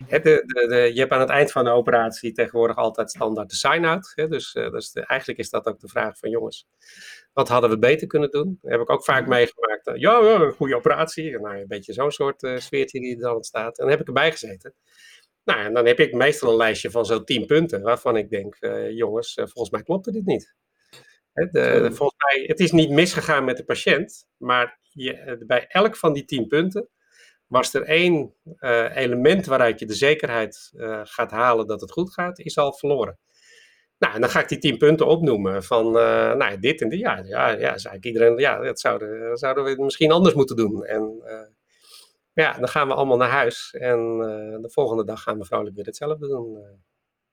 [0.08, 3.56] de, de, de, je hebt aan het eind van de operatie tegenwoordig altijd standaard de
[3.56, 4.12] sign-out.
[4.14, 6.66] Dus, dus eigenlijk is dat ook de vraag van jongens,
[7.32, 8.58] wat hadden we beter kunnen doen?
[8.62, 9.90] Dat heb ik ook vaak meegemaakt.
[9.94, 11.38] ja, ja, een goede operatie.
[11.38, 13.78] Nou, een beetje zo'n soort sfeertje die er dan ontstaat.
[13.78, 14.74] En dan heb ik erbij gezeten.
[15.44, 18.56] Nou, en dan heb ik meestal een lijstje van zo'n 10 punten, waarvan ik denk,
[18.60, 20.54] uh, jongens, uh, volgens mij klopte dit niet.
[21.32, 25.34] He, de, de, volgens mij, het is niet misgegaan met de patiënt, maar je, eh,
[25.46, 26.88] bij elk van die 10 punten
[27.46, 30.72] was er één uh, element waaruit je de zekerheid
[31.02, 33.18] gaat halen dat het goed gaat, is al verloren.
[33.98, 36.98] Nou, en dan ga ik die 10 punten opnoemen van, nou, dit en dit.
[36.98, 40.84] Ja, ja, ja, zei ik iedereen, ja, dat zouden, zouden we misschien anders moeten doen.
[40.84, 41.22] En
[42.40, 45.76] ja, dan gaan we allemaal naar huis en uh, de volgende dag gaan we vrolijk
[45.76, 46.56] weer hetzelfde doen.
[46.56, 46.70] Eh.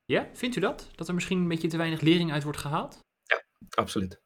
[0.06, 0.90] Ja, vindt u dat?
[0.96, 3.00] Dat er misschien een beetje te weinig lering uit wordt gehaald?
[3.24, 4.22] Ja, absoluut.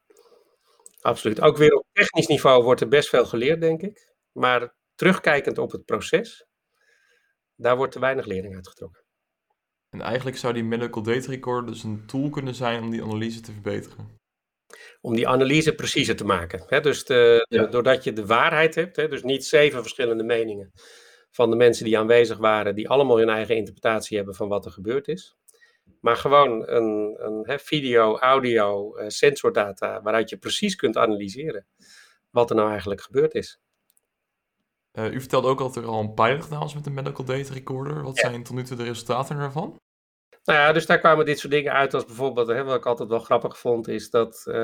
[1.00, 1.40] Absoluut.
[1.40, 4.12] Ook weer op technisch niveau wordt er best veel geleerd, denk ik.
[4.32, 6.46] Maar terugkijkend op het proces,
[7.56, 9.04] daar wordt te weinig lering uitgetrokken.
[9.88, 13.40] En eigenlijk zou die medical data recorder dus een tool kunnen zijn om die analyse
[13.40, 14.20] te verbeteren
[15.00, 16.64] om die analyse preciezer te maken.
[16.66, 16.80] Hè?
[16.80, 19.08] Dus de, doordat je de waarheid hebt, hè?
[19.08, 20.72] dus niet zeven verschillende meningen
[21.30, 24.70] van de mensen die aanwezig waren, die allemaal hun eigen interpretatie hebben van wat er
[24.70, 25.36] gebeurd is.
[26.00, 31.66] Maar gewoon een, een hè, video, audio, uh, sensordata, waaruit je precies kunt analyseren
[32.30, 33.60] wat er nou eigenlijk gebeurd is.
[34.92, 37.52] Uh, u vertelde ook dat er al een pilot gedaan was met een medical data
[37.52, 38.02] recorder.
[38.02, 39.80] Wat zijn tot nu toe de resultaten ervan?
[40.44, 43.08] Nou ja, dus daar kwamen dit soort dingen uit als bijvoorbeeld, hè, wat ik altijd
[43.08, 44.54] wel grappig vond, is dat uh,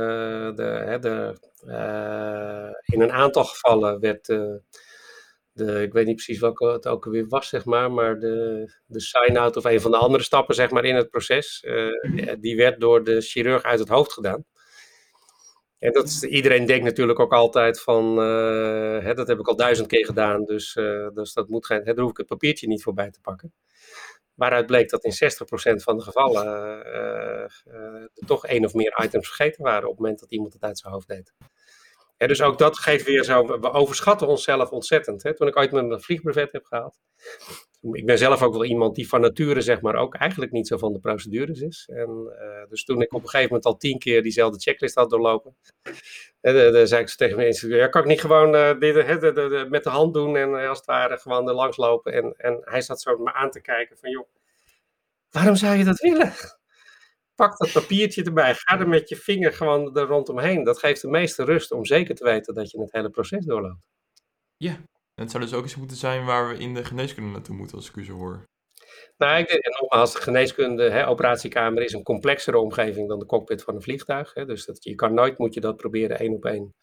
[0.55, 1.37] de, hè, de,
[1.67, 4.55] uh, in een aantal gevallen werd uh,
[5.53, 9.01] de, ik weet niet precies welke het ook weer was, zeg maar, maar de, de
[9.01, 11.67] sign-out of een van de andere stappen, zeg maar, in het proces,
[12.41, 14.45] die werd door de chirurg uit het hoofd gedaan.
[15.79, 20.05] En dat iedereen denkt natuurlijk ook altijd van, hè, dat heb ik al duizend keer
[20.05, 20.73] gedaan, dus,
[21.14, 23.53] dus dat moet geen, hè, daar hoef ik het papiertje niet voorbij te pakken.
[24.38, 29.27] Waaruit bleek dat in 60% van de gevallen uh, er toch één of meer items
[29.27, 31.33] vergeten waren op het moment dat iemand het uit zijn hoofd deed.
[32.16, 35.22] Ja, dus ook dat geeft weer zo, we overschatten onszelf ontzettend.
[35.22, 35.35] Hè?
[35.35, 36.98] Toen ik ooit mijn vliegbrevet heb gehaald,
[37.81, 40.77] ik ben zelf ook wel iemand die van nature zeg maar ook eigenlijk niet zo
[40.77, 41.88] van de procedures is.
[41.93, 45.11] En, uh, dus toen ik op een gegeven moment al tien keer diezelfde checklist had
[45.11, 45.57] doorlopen,
[46.43, 49.91] uh, dan zei ik tegen mensen, ja, kan ik niet gewoon uh, dit, met de
[49.91, 52.12] hand doen en als het ware gewoon er langs lopen.
[52.12, 54.29] En, en hij zat zo me aan te kijken van, joh,
[55.31, 56.33] waarom zou je dat willen?
[57.35, 60.64] Pak dat papiertje erbij, ga er met je vinger gewoon er rondomheen.
[60.64, 63.83] Dat geeft de meeste rust om zeker te weten dat je het hele proces doorloopt.
[64.57, 64.81] Ja,
[65.18, 67.76] en het zou dus ook iets moeten zijn waar we in de geneeskunde naartoe moeten,
[67.76, 68.48] als ik u zo hoor.
[69.16, 73.62] Nou, ik denk, nogmaals, de geneeskunde, hè, operatiekamer is een complexere omgeving dan de cockpit
[73.62, 74.35] van een vliegtuig.
[74.35, 76.74] Hè, dus dat, je kan nooit, moet je dat proberen één op één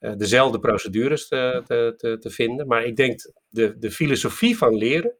[0.00, 2.66] uh, dezelfde procedures te, te, te, te, vinden.
[2.66, 5.16] Maar ik denk, de, de filosofie van leren,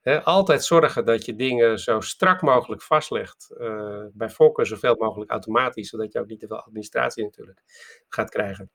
[0.00, 5.30] hè, altijd zorgen dat je dingen zo strak mogelijk vastlegt, uh, bij voorkeur zoveel mogelijk
[5.30, 7.62] automatisch, zodat je ook niet te veel administratie natuurlijk
[8.08, 8.70] gaat krijgen.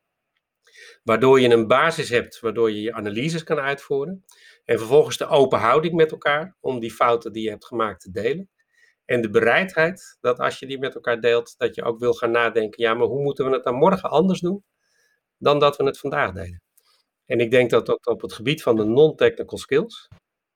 [1.03, 4.25] Waardoor je een basis hebt, waardoor je je analyses kan uitvoeren.
[4.65, 8.11] En vervolgens de open houding met elkaar om die fouten die je hebt gemaakt te
[8.11, 8.49] delen.
[9.05, 12.31] En de bereidheid dat als je die met elkaar deelt, dat je ook wil gaan
[12.31, 14.63] nadenken, ja, maar hoe moeten we het dan morgen anders doen
[15.37, 16.61] dan dat we het vandaag deden?
[17.25, 20.07] En ik denk dat dat op het gebied van de non-technical skills,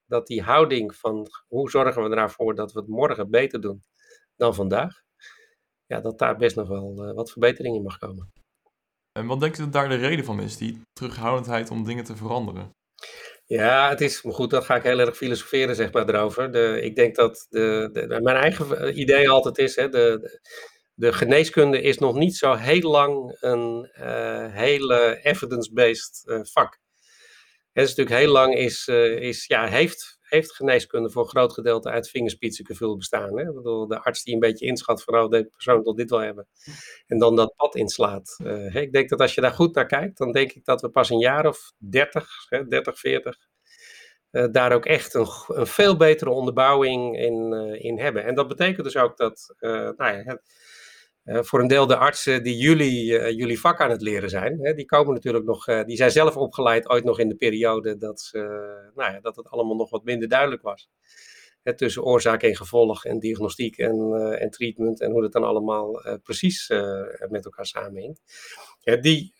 [0.06, 3.84] dat die houding van hoe zorgen we ervoor dat we het morgen beter doen
[4.36, 5.02] dan vandaag,
[5.86, 8.32] ja, dat daar best nog wel uh, wat verbetering in mag komen.
[9.14, 12.16] En wat denk je dat daar de reden van is, die terughoudendheid om dingen te
[12.16, 12.76] veranderen?
[13.46, 16.52] Ja, het is, maar goed, dan ga ik heel erg filosoferen, zeg maar, erover.
[16.52, 20.40] De, ik denk dat de, de, mijn eigen idee altijd is, hè, de, de,
[20.94, 26.80] de geneeskunde is nog niet zo heel lang een uh, hele evidence-based uh, vak.
[27.72, 31.54] Het is natuurlijk heel lang, is, uh, is, ja, heeft heeft geneeskunde voor een groot
[31.54, 33.38] gedeelte uit vingerspitsengevoel bestaan.
[33.38, 33.44] Hè?
[33.88, 36.48] De arts die een beetje inschat van, oh, deze persoon wil dit wel hebben.
[37.08, 38.40] En dan dat pad inslaat.
[38.44, 40.90] Uh, ik denk dat als je daar goed naar kijkt, dan denk ik dat we
[40.90, 43.38] pas een jaar of 30, hè, 30, 40,
[44.32, 48.24] uh, daar ook echt een, een, veel betere onderbouwing in, uh, in hebben.
[48.24, 50.40] En dat betekent dus ook dat, nou ja,
[51.26, 54.74] voor een deel de artsen die jullie, uh, jullie vak aan het leren zijn, hè,
[54.74, 58.30] die komen natuurlijk nog, uh, die zijn zelf opgeleid ooit nog in de periode dat,
[58.96, 60.90] nou ja, dat het allemaal nog wat minder duidelijk was.
[61.76, 66.68] Tussen oorzaak en gevolg en diagnostiek en, en treatment en hoe dat dan allemaal precies
[67.30, 68.20] met elkaar samenhing.
[68.80, 69.34] Ja, die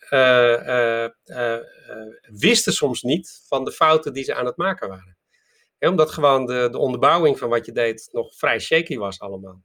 [2.22, 5.16] wisten soms niet van de fouten die ze aan het maken waren.
[5.78, 9.62] Omdat gewoon de, de onderbouwing van wat je deed nog vrij shaky was allemaal.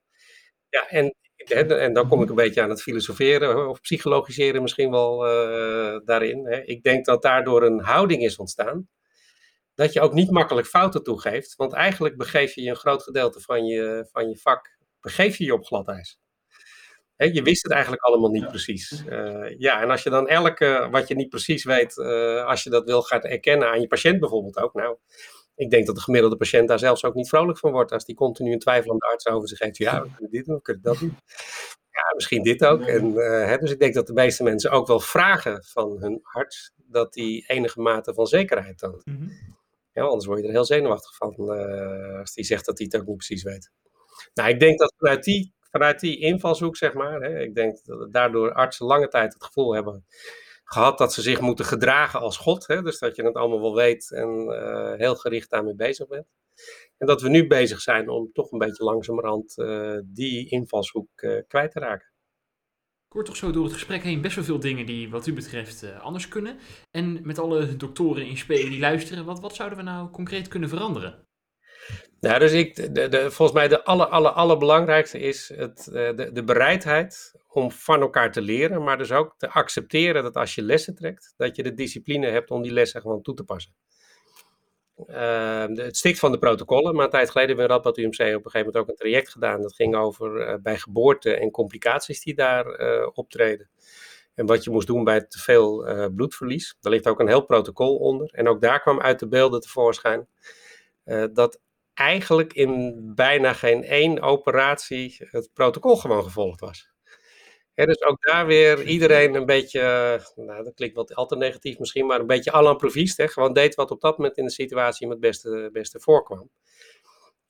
[0.69, 1.15] Ja, en,
[1.52, 6.46] en dan kom ik een beetje aan het filosoferen of psychologiseren misschien wel uh, daarin.
[6.46, 6.62] Hè.
[6.62, 8.88] Ik denk dat daardoor een houding is ontstaan
[9.80, 11.56] dat je ook niet makkelijk fouten toegeeft.
[11.56, 15.54] Want eigenlijk begeef je een groot gedeelte van je, van je vak, begeef je je
[15.54, 16.20] op glad ijs.
[17.16, 19.04] je wist het eigenlijk allemaal niet precies.
[19.10, 22.70] Uh, ja, en als je dan elke wat je niet precies weet, uh, als je
[22.70, 24.74] dat wil gaat erkennen aan je patiënt bijvoorbeeld ook.
[24.74, 24.98] Nou,
[25.60, 27.91] ik denk dat de gemiddelde patiënt daar zelfs ook niet vrolijk van wordt.
[27.91, 29.78] Als die continu een twijfel aan de arts over zich heeft.
[29.78, 31.17] Ja, we kunnen dit doen, we kunnen dat doen.
[31.91, 32.82] Ja, misschien dit ook.
[32.82, 36.19] En, uh, hè, dus ik denk dat de meeste mensen ook wel vragen van hun
[36.22, 39.06] arts dat die enige mate van zekerheid toont.
[39.06, 39.58] Mm -hmm.
[39.91, 43.02] Ja, anders word je er heel zenuwachtig van uh, als die zegt dat hij het
[43.02, 43.72] ook niet precies weet.
[44.34, 48.13] Nou, ik denk dat vanuit die, vanuit die invalshoek, zeg maar, hè, ik denk dat
[48.13, 50.06] daardoor artsen lange tijd het gevoel hebben
[50.71, 52.67] gehad dat ze zich moeten gedragen als God.
[52.67, 56.27] Hè, dus dat je het allemaal wel weet en uh, heel gericht daarmee bezig bent.
[56.97, 61.10] En dat we nu bezig zijn om toch een beetje langzamerhand uh, die invalshoek
[61.47, 62.08] kwijt te raken.
[63.05, 65.34] Ik hoor toch zo door het gesprek heen best wel veel dingen die wat u
[65.34, 66.58] betreft anders kunnen.
[66.91, 70.69] En met alle doktoren in spe die luisteren, wat, wat zouden we nou concreet kunnen
[70.69, 71.29] veranderen?
[72.19, 76.43] Nou, dus ik, de, de, volgens mij de aller, aller, allerbelangrijkste is het, de, de
[76.43, 80.95] bereidheid om van elkaar te leren, maar dus ook te accepteren dat als je lessen
[80.95, 83.73] trekt, dat je de discipline hebt om die lessen gewoon toe te passen.
[85.08, 88.45] Uh, het stikt van de protocollen, maar een tijd geleden hebben we Radboud UMC op
[88.45, 89.62] een gegeven moment ook een traject gedaan.
[89.62, 93.69] Dat ging over uh, bij geboorte en complicaties die daar uh, optreden.
[94.36, 96.77] En wat je moest doen bij te veel bloedverlies.
[96.82, 98.29] Daar ligt ook een heel protocol onder.
[98.34, 100.27] En ook daar kwam uit de beelden tevoorschijn
[101.34, 101.60] dat
[102.00, 106.90] eigenlijk in bijna geen één operatie het protocol gewoon gevolgd was.
[107.76, 109.82] Dus ook daar weer iedereen een beetje,
[110.36, 113.28] nou dat klinkt wat al te negatief misschien, maar een beetje à l'improviste.
[113.28, 116.50] Gewoon deed wat op dat moment in de situatie hem het beste, beste voorkwam.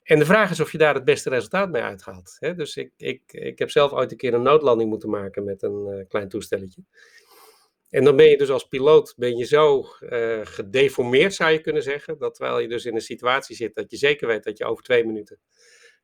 [0.02, 2.36] En de vraag is of je daar het beste resultaat mee uithaalt.
[2.38, 2.54] Hè?
[2.54, 5.86] Dus ik, ik, ik heb zelf ooit een keer een noodlanding moeten maken met een
[5.88, 6.82] uh, klein toestelletje.
[7.90, 11.82] En dan ben je dus als piloot ben je zo uh, gedeformeerd, zou je kunnen
[11.82, 14.64] zeggen, dat terwijl je dus in een situatie zit dat je zeker weet dat je
[14.64, 15.40] over twee minuten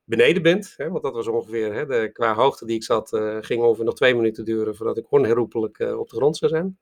[0.05, 0.75] beneden bent.
[0.77, 3.85] Hè, want dat was ongeveer, hè, de, qua hoogte die ik zat, uh, ging ongeveer
[3.85, 6.79] nog twee minuten duren voordat ik onherroepelijk uh, op de grond zou zijn.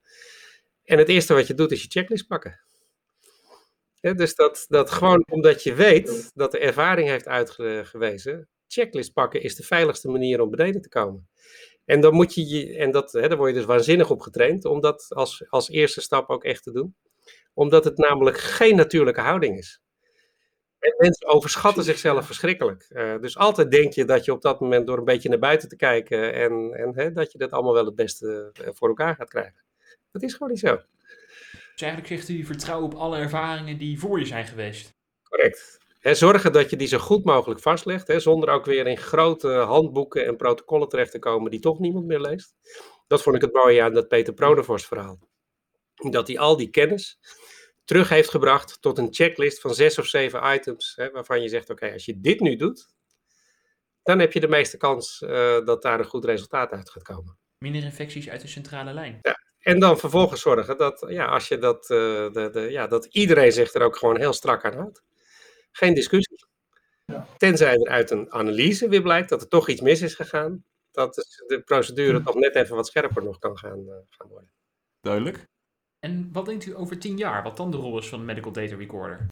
[0.83, 2.59] En het eerste wat je doet is je checklist pakken.
[3.99, 9.41] Ja, dus dat, dat gewoon omdat je weet dat de ervaring heeft uitgewezen, checklist pakken
[9.41, 11.27] is de veiligste manier om beneden te komen.
[11.85, 14.65] En dan moet je, je en dat, hè, daar word je dus waanzinnig op getraind,
[14.65, 16.95] om dat als, als eerste stap ook echt te doen.
[17.53, 19.81] Omdat het namelijk geen natuurlijke houding is.
[20.79, 22.85] En mensen overschatten zichzelf verschrikkelijk.
[22.89, 25.69] Uh, dus altijd denk je dat je op dat moment door een beetje naar buiten
[25.69, 29.29] te kijken en, en hè, dat je dat allemaal wel het beste voor elkaar gaat
[29.29, 29.63] krijgen.
[30.11, 30.75] Dat is gewoon niet zo.
[31.71, 34.93] Dus eigenlijk zegt u vertrouwen op alle ervaringen die voor je zijn geweest.
[35.23, 35.77] Correct.
[36.05, 39.49] He, zorgen dat je die zo goed mogelijk vastlegt, he, zonder ook weer in grote
[39.49, 42.55] handboeken en protocollen terecht te komen die toch niemand meer leest.
[43.07, 45.19] Dat vond ik het mooie aan dat Peter Prodevorst verhaal.
[46.09, 47.19] Dat hij al die kennis
[47.85, 51.69] terug heeft gebracht tot een checklist van zes of zeven items, hè, waarvan je zegt,
[51.69, 52.87] oké, als je dit nu doet,
[54.03, 57.37] dan heb je de meeste kans uh, dat daar een goed resultaat uit gaat komen.
[57.57, 59.19] Minder infecties uit de centrale lijn.
[59.21, 61.97] Ja, en dan vervolgens zorgen dat, ja, als je dat, uh,
[62.31, 65.03] de, de, ja, dat iedereen zich er ook gewoon heel strak aan houdt.
[65.77, 66.45] Geen discussie.
[67.05, 67.27] Ja.
[67.37, 71.15] Tenzij er uit een analyse weer blijkt dat er toch iets mis is gegaan, dat
[71.47, 74.51] de procedure toch net even wat scherper nog kan gaan, uh, gaan worden.
[75.01, 75.47] Duidelijk.
[75.99, 78.51] En wat denkt u over tien jaar, wat dan de rol is van de Medical
[78.51, 79.27] Data Recorder?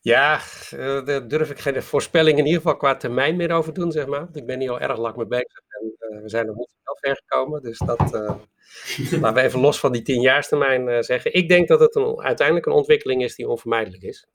[0.00, 0.40] Ja,
[0.74, 4.06] uh, daar durf ik geen voorspelling in ieder geval qua termijn meer over doen, zeg
[4.06, 4.20] maar.
[4.20, 6.74] Want ik ben hier al erg lang mee bezig en uh, we zijn nog niet
[6.82, 7.62] heel ver gekomen.
[7.62, 8.34] Dus dat uh,
[9.20, 11.34] laten we even los van die tienjaarstermijn zeggen.
[11.34, 14.26] Ik denk dat het een, uiteindelijk een ontwikkeling is die onvermijdelijk is.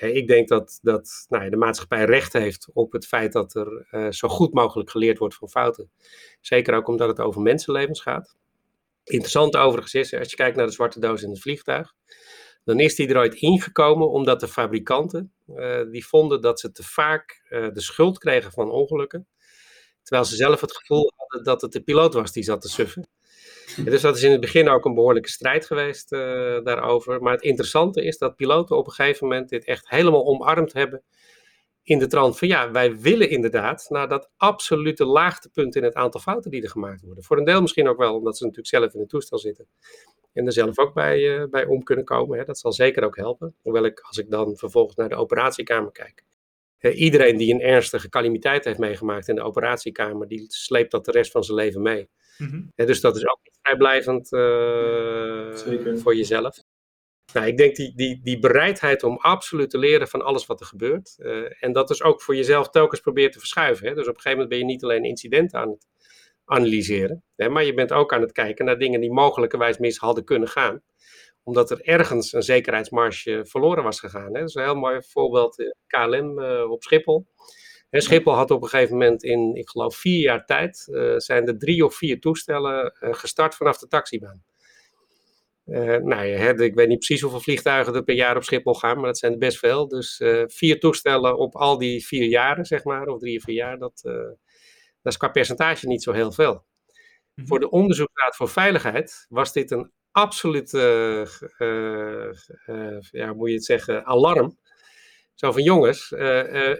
[0.00, 4.28] Ik denk dat, dat nou, de maatschappij recht heeft op het feit dat er zo
[4.28, 5.90] goed mogelijk geleerd wordt van fouten.
[6.40, 8.36] Zeker ook omdat het over mensenlevens gaat.
[9.04, 11.94] Interessant overigens is, als je kijkt naar de zwarte doos in het vliegtuig,
[12.64, 16.82] dan is die er ooit ingekomen omdat de fabrikanten, uh, die vonden dat ze te
[16.82, 19.26] vaak uh, de schuld kregen van ongelukken,
[20.02, 23.08] terwijl ze zelf het gevoel hadden dat het de piloot was die zat te suffen.
[23.84, 26.20] Dus dat is in het begin ook een behoorlijke strijd geweest uh,
[26.62, 27.22] daarover.
[27.22, 31.02] Maar het interessante is dat piloten op een gegeven moment dit echt helemaal omarmd hebben
[31.82, 36.20] in de trant van ja, wij willen inderdaad naar dat absolute laagtepunt in het aantal
[36.20, 37.24] fouten die er gemaakt worden.
[37.24, 39.68] Voor een deel misschien ook wel omdat ze natuurlijk zelf in het toestel zitten
[40.32, 42.38] en er zelf ook bij, uh, bij om kunnen komen.
[42.38, 42.44] Hè.
[42.44, 43.54] Dat zal zeker ook helpen.
[43.62, 46.24] Hoewel ik, als ik dan vervolgens naar de operatiekamer kijk,
[46.94, 51.30] iedereen die een ernstige calamiteit heeft meegemaakt in de operatiekamer, die sleept dat de rest
[51.30, 52.08] van zijn leven mee.
[52.40, 52.86] Mm -hmm.
[52.86, 56.62] dus dat is ook niet vrijblijvend uh, voor jezelf.
[57.32, 60.66] Nou, ik denk die, die, die bereidheid om absoluut te leren van alles wat er
[60.66, 61.14] gebeurt.
[61.18, 63.86] Uh, en dat dus ook voor jezelf telkens probeert te verschuiven.
[63.86, 63.94] Hè?
[63.94, 65.88] Dus op een gegeven moment ben je niet alleen incidenten aan het
[66.44, 70.24] analyseren, hè, maar je bent ook aan het kijken naar dingen die mogelijkerwijs mis hadden
[70.24, 70.82] kunnen gaan.
[71.42, 74.34] Omdat er ergens een zekerheidsmarge verloren was gegaan.
[74.34, 74.40] Hè?
[74.40, 77.26] Dat is een heel mooi voorbeeld uh, KLM uh, op Schiphol.
[77.90, 81.84] Schiphol had op een gegeven moment in, ik geloof, vier jaar tijd, zijn er drie
[81.84, 84.42] of vier toestellen gestart vanaf de taxibaan.
[85.66, 88.74] Uh, nou ja, hè, ik weet niet precies hoeveel vliegtuigen er per jaar op Schiphol
[88.74, 89.88] gaan, maar dat zijn er best veel.
[89.88, 93.78] Dus vier toestellen op al die vier jaren, zeg maar, of drie of vier jaar,
[93.78, 94.00] dat,
[95.02, 96.52] dat is qua percentage niet zo heel veel.
[96.52, 97.46] Mm-hmm.
[97.46, 100.70] Voor de Onderzoeksraad voor Veiligheid was dit een absoluut,
[103.10, 104.58] ja, moet je het zeggen, alarm.
[105.40, 106.12] Zo van jongens,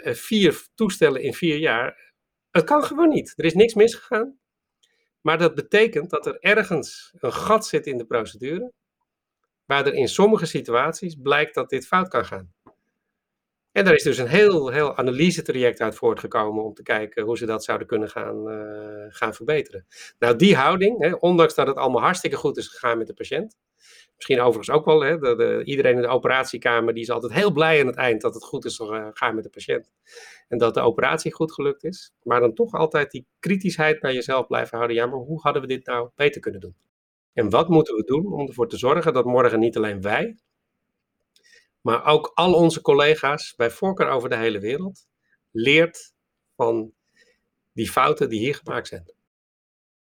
[0.02, 2.12] vier toestellen in vier jaar,
[2.50, 3.32] het kan gewoon niet.
[3.36, 4.38] Er is niks misgegaan.
[5.20, 8.72] Maar dat betekent dat er ergens een gat zit in de procedure,
[9.64, 12.52] waar er in sommige situaties blijkt dat dit fout kan gaan.
[13.72, 17.46] En daar is dus een heel, heel analyse-traject uit voortgekomen om te kijken hoe ze
[17.46, 18.46] dat zouden kunnen gaan,
[19.12, 19.86] gaan verbeteren.
[20.18, 23.56] Nou, die houding, hè, ondanks dat het allemaal hartstikke goed is gegaan met de patiënt,
[24.20, 27.52] misschien overigens ook wel, hè, de, de, iedereen in de operatiekamer die is altijd heel
[27.52, 29.92] blij aan het eind dat het goed is gegaan met de patiënt.
[30.48, 32.12] En dat de operatie goed gelukt is.
[32.22, 34.96] Maar dan toch altijd die kritischheid naar jezelf blijven houden.
[34.96, 36.74] Ja, maar hoe hadden we dit nou beter kunnen doen?
[37.32, 40.38] En wat moeten we doen om ervoor te zorgen dat morgen niet alleen wij,
[41.80, 45.06] maar ook al onze collega's, bij voorkeur over de hele wereld,
[45.50, 46.14] leert
[46.56, 46.92] van
[47.72, 49.12] die fouten die hier gemaakt zijn.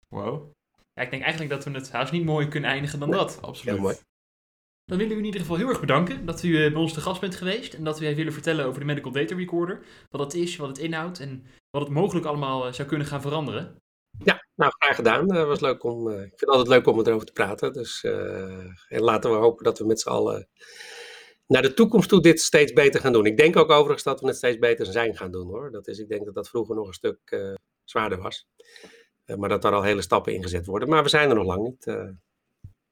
[0.07, 0.51] Wow.
[0.93, 3.37] Ja, ik denk eigenlijk dat we het haast niet mooi kunnen eindigen dan dat.
[3.41, 3.73] Absoluut.
[3.73, 3.95] Heel mooi.
[4.85, 7.01] Dan willen we u in ieder geval heel erg bedanken dat u bij ons te
[7.01, 7.73] gast bent geweest.
[7.73, 9.85] En dat u heeft willen vertellen over de Medical Data Recorder.
[10.09, 13.81] Wat het is, wat het inhoudt en wat het mogelijk allemaal zou kunnen gaan veranderen.
[14.23, 15.33] Ja, nou graag gedaan.
[15.33, 17.73] Het was leuk om, ik vind het altijd leuk om erover te praten.
[17.73, 20.47] Dus uh, en laten we hopen dat we met z'n allen
[21.47, 23.25] naar de toekomst toe dit steeds beter gaan doen.
[23.25, 25.71] Ik denk ook overigens dat we het steeds beter zijn gaan doen hoor.
[25.71, 28.47] Dat is, ik denk dat dat vroeger nog een stuk uh, zwaarder was.
[29.25, 30.89] Uh, maar dat daar al hele stappen in gezet worden.
[30.89, 31.85] Maar we zijn er nog lang niet.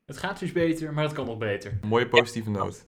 [0.05, 1.77] Het gaat dus beter, maar het kan nog beter.
[1.81, 2.57] Een mooie positieve ja.
[2.57, 2.89] noot.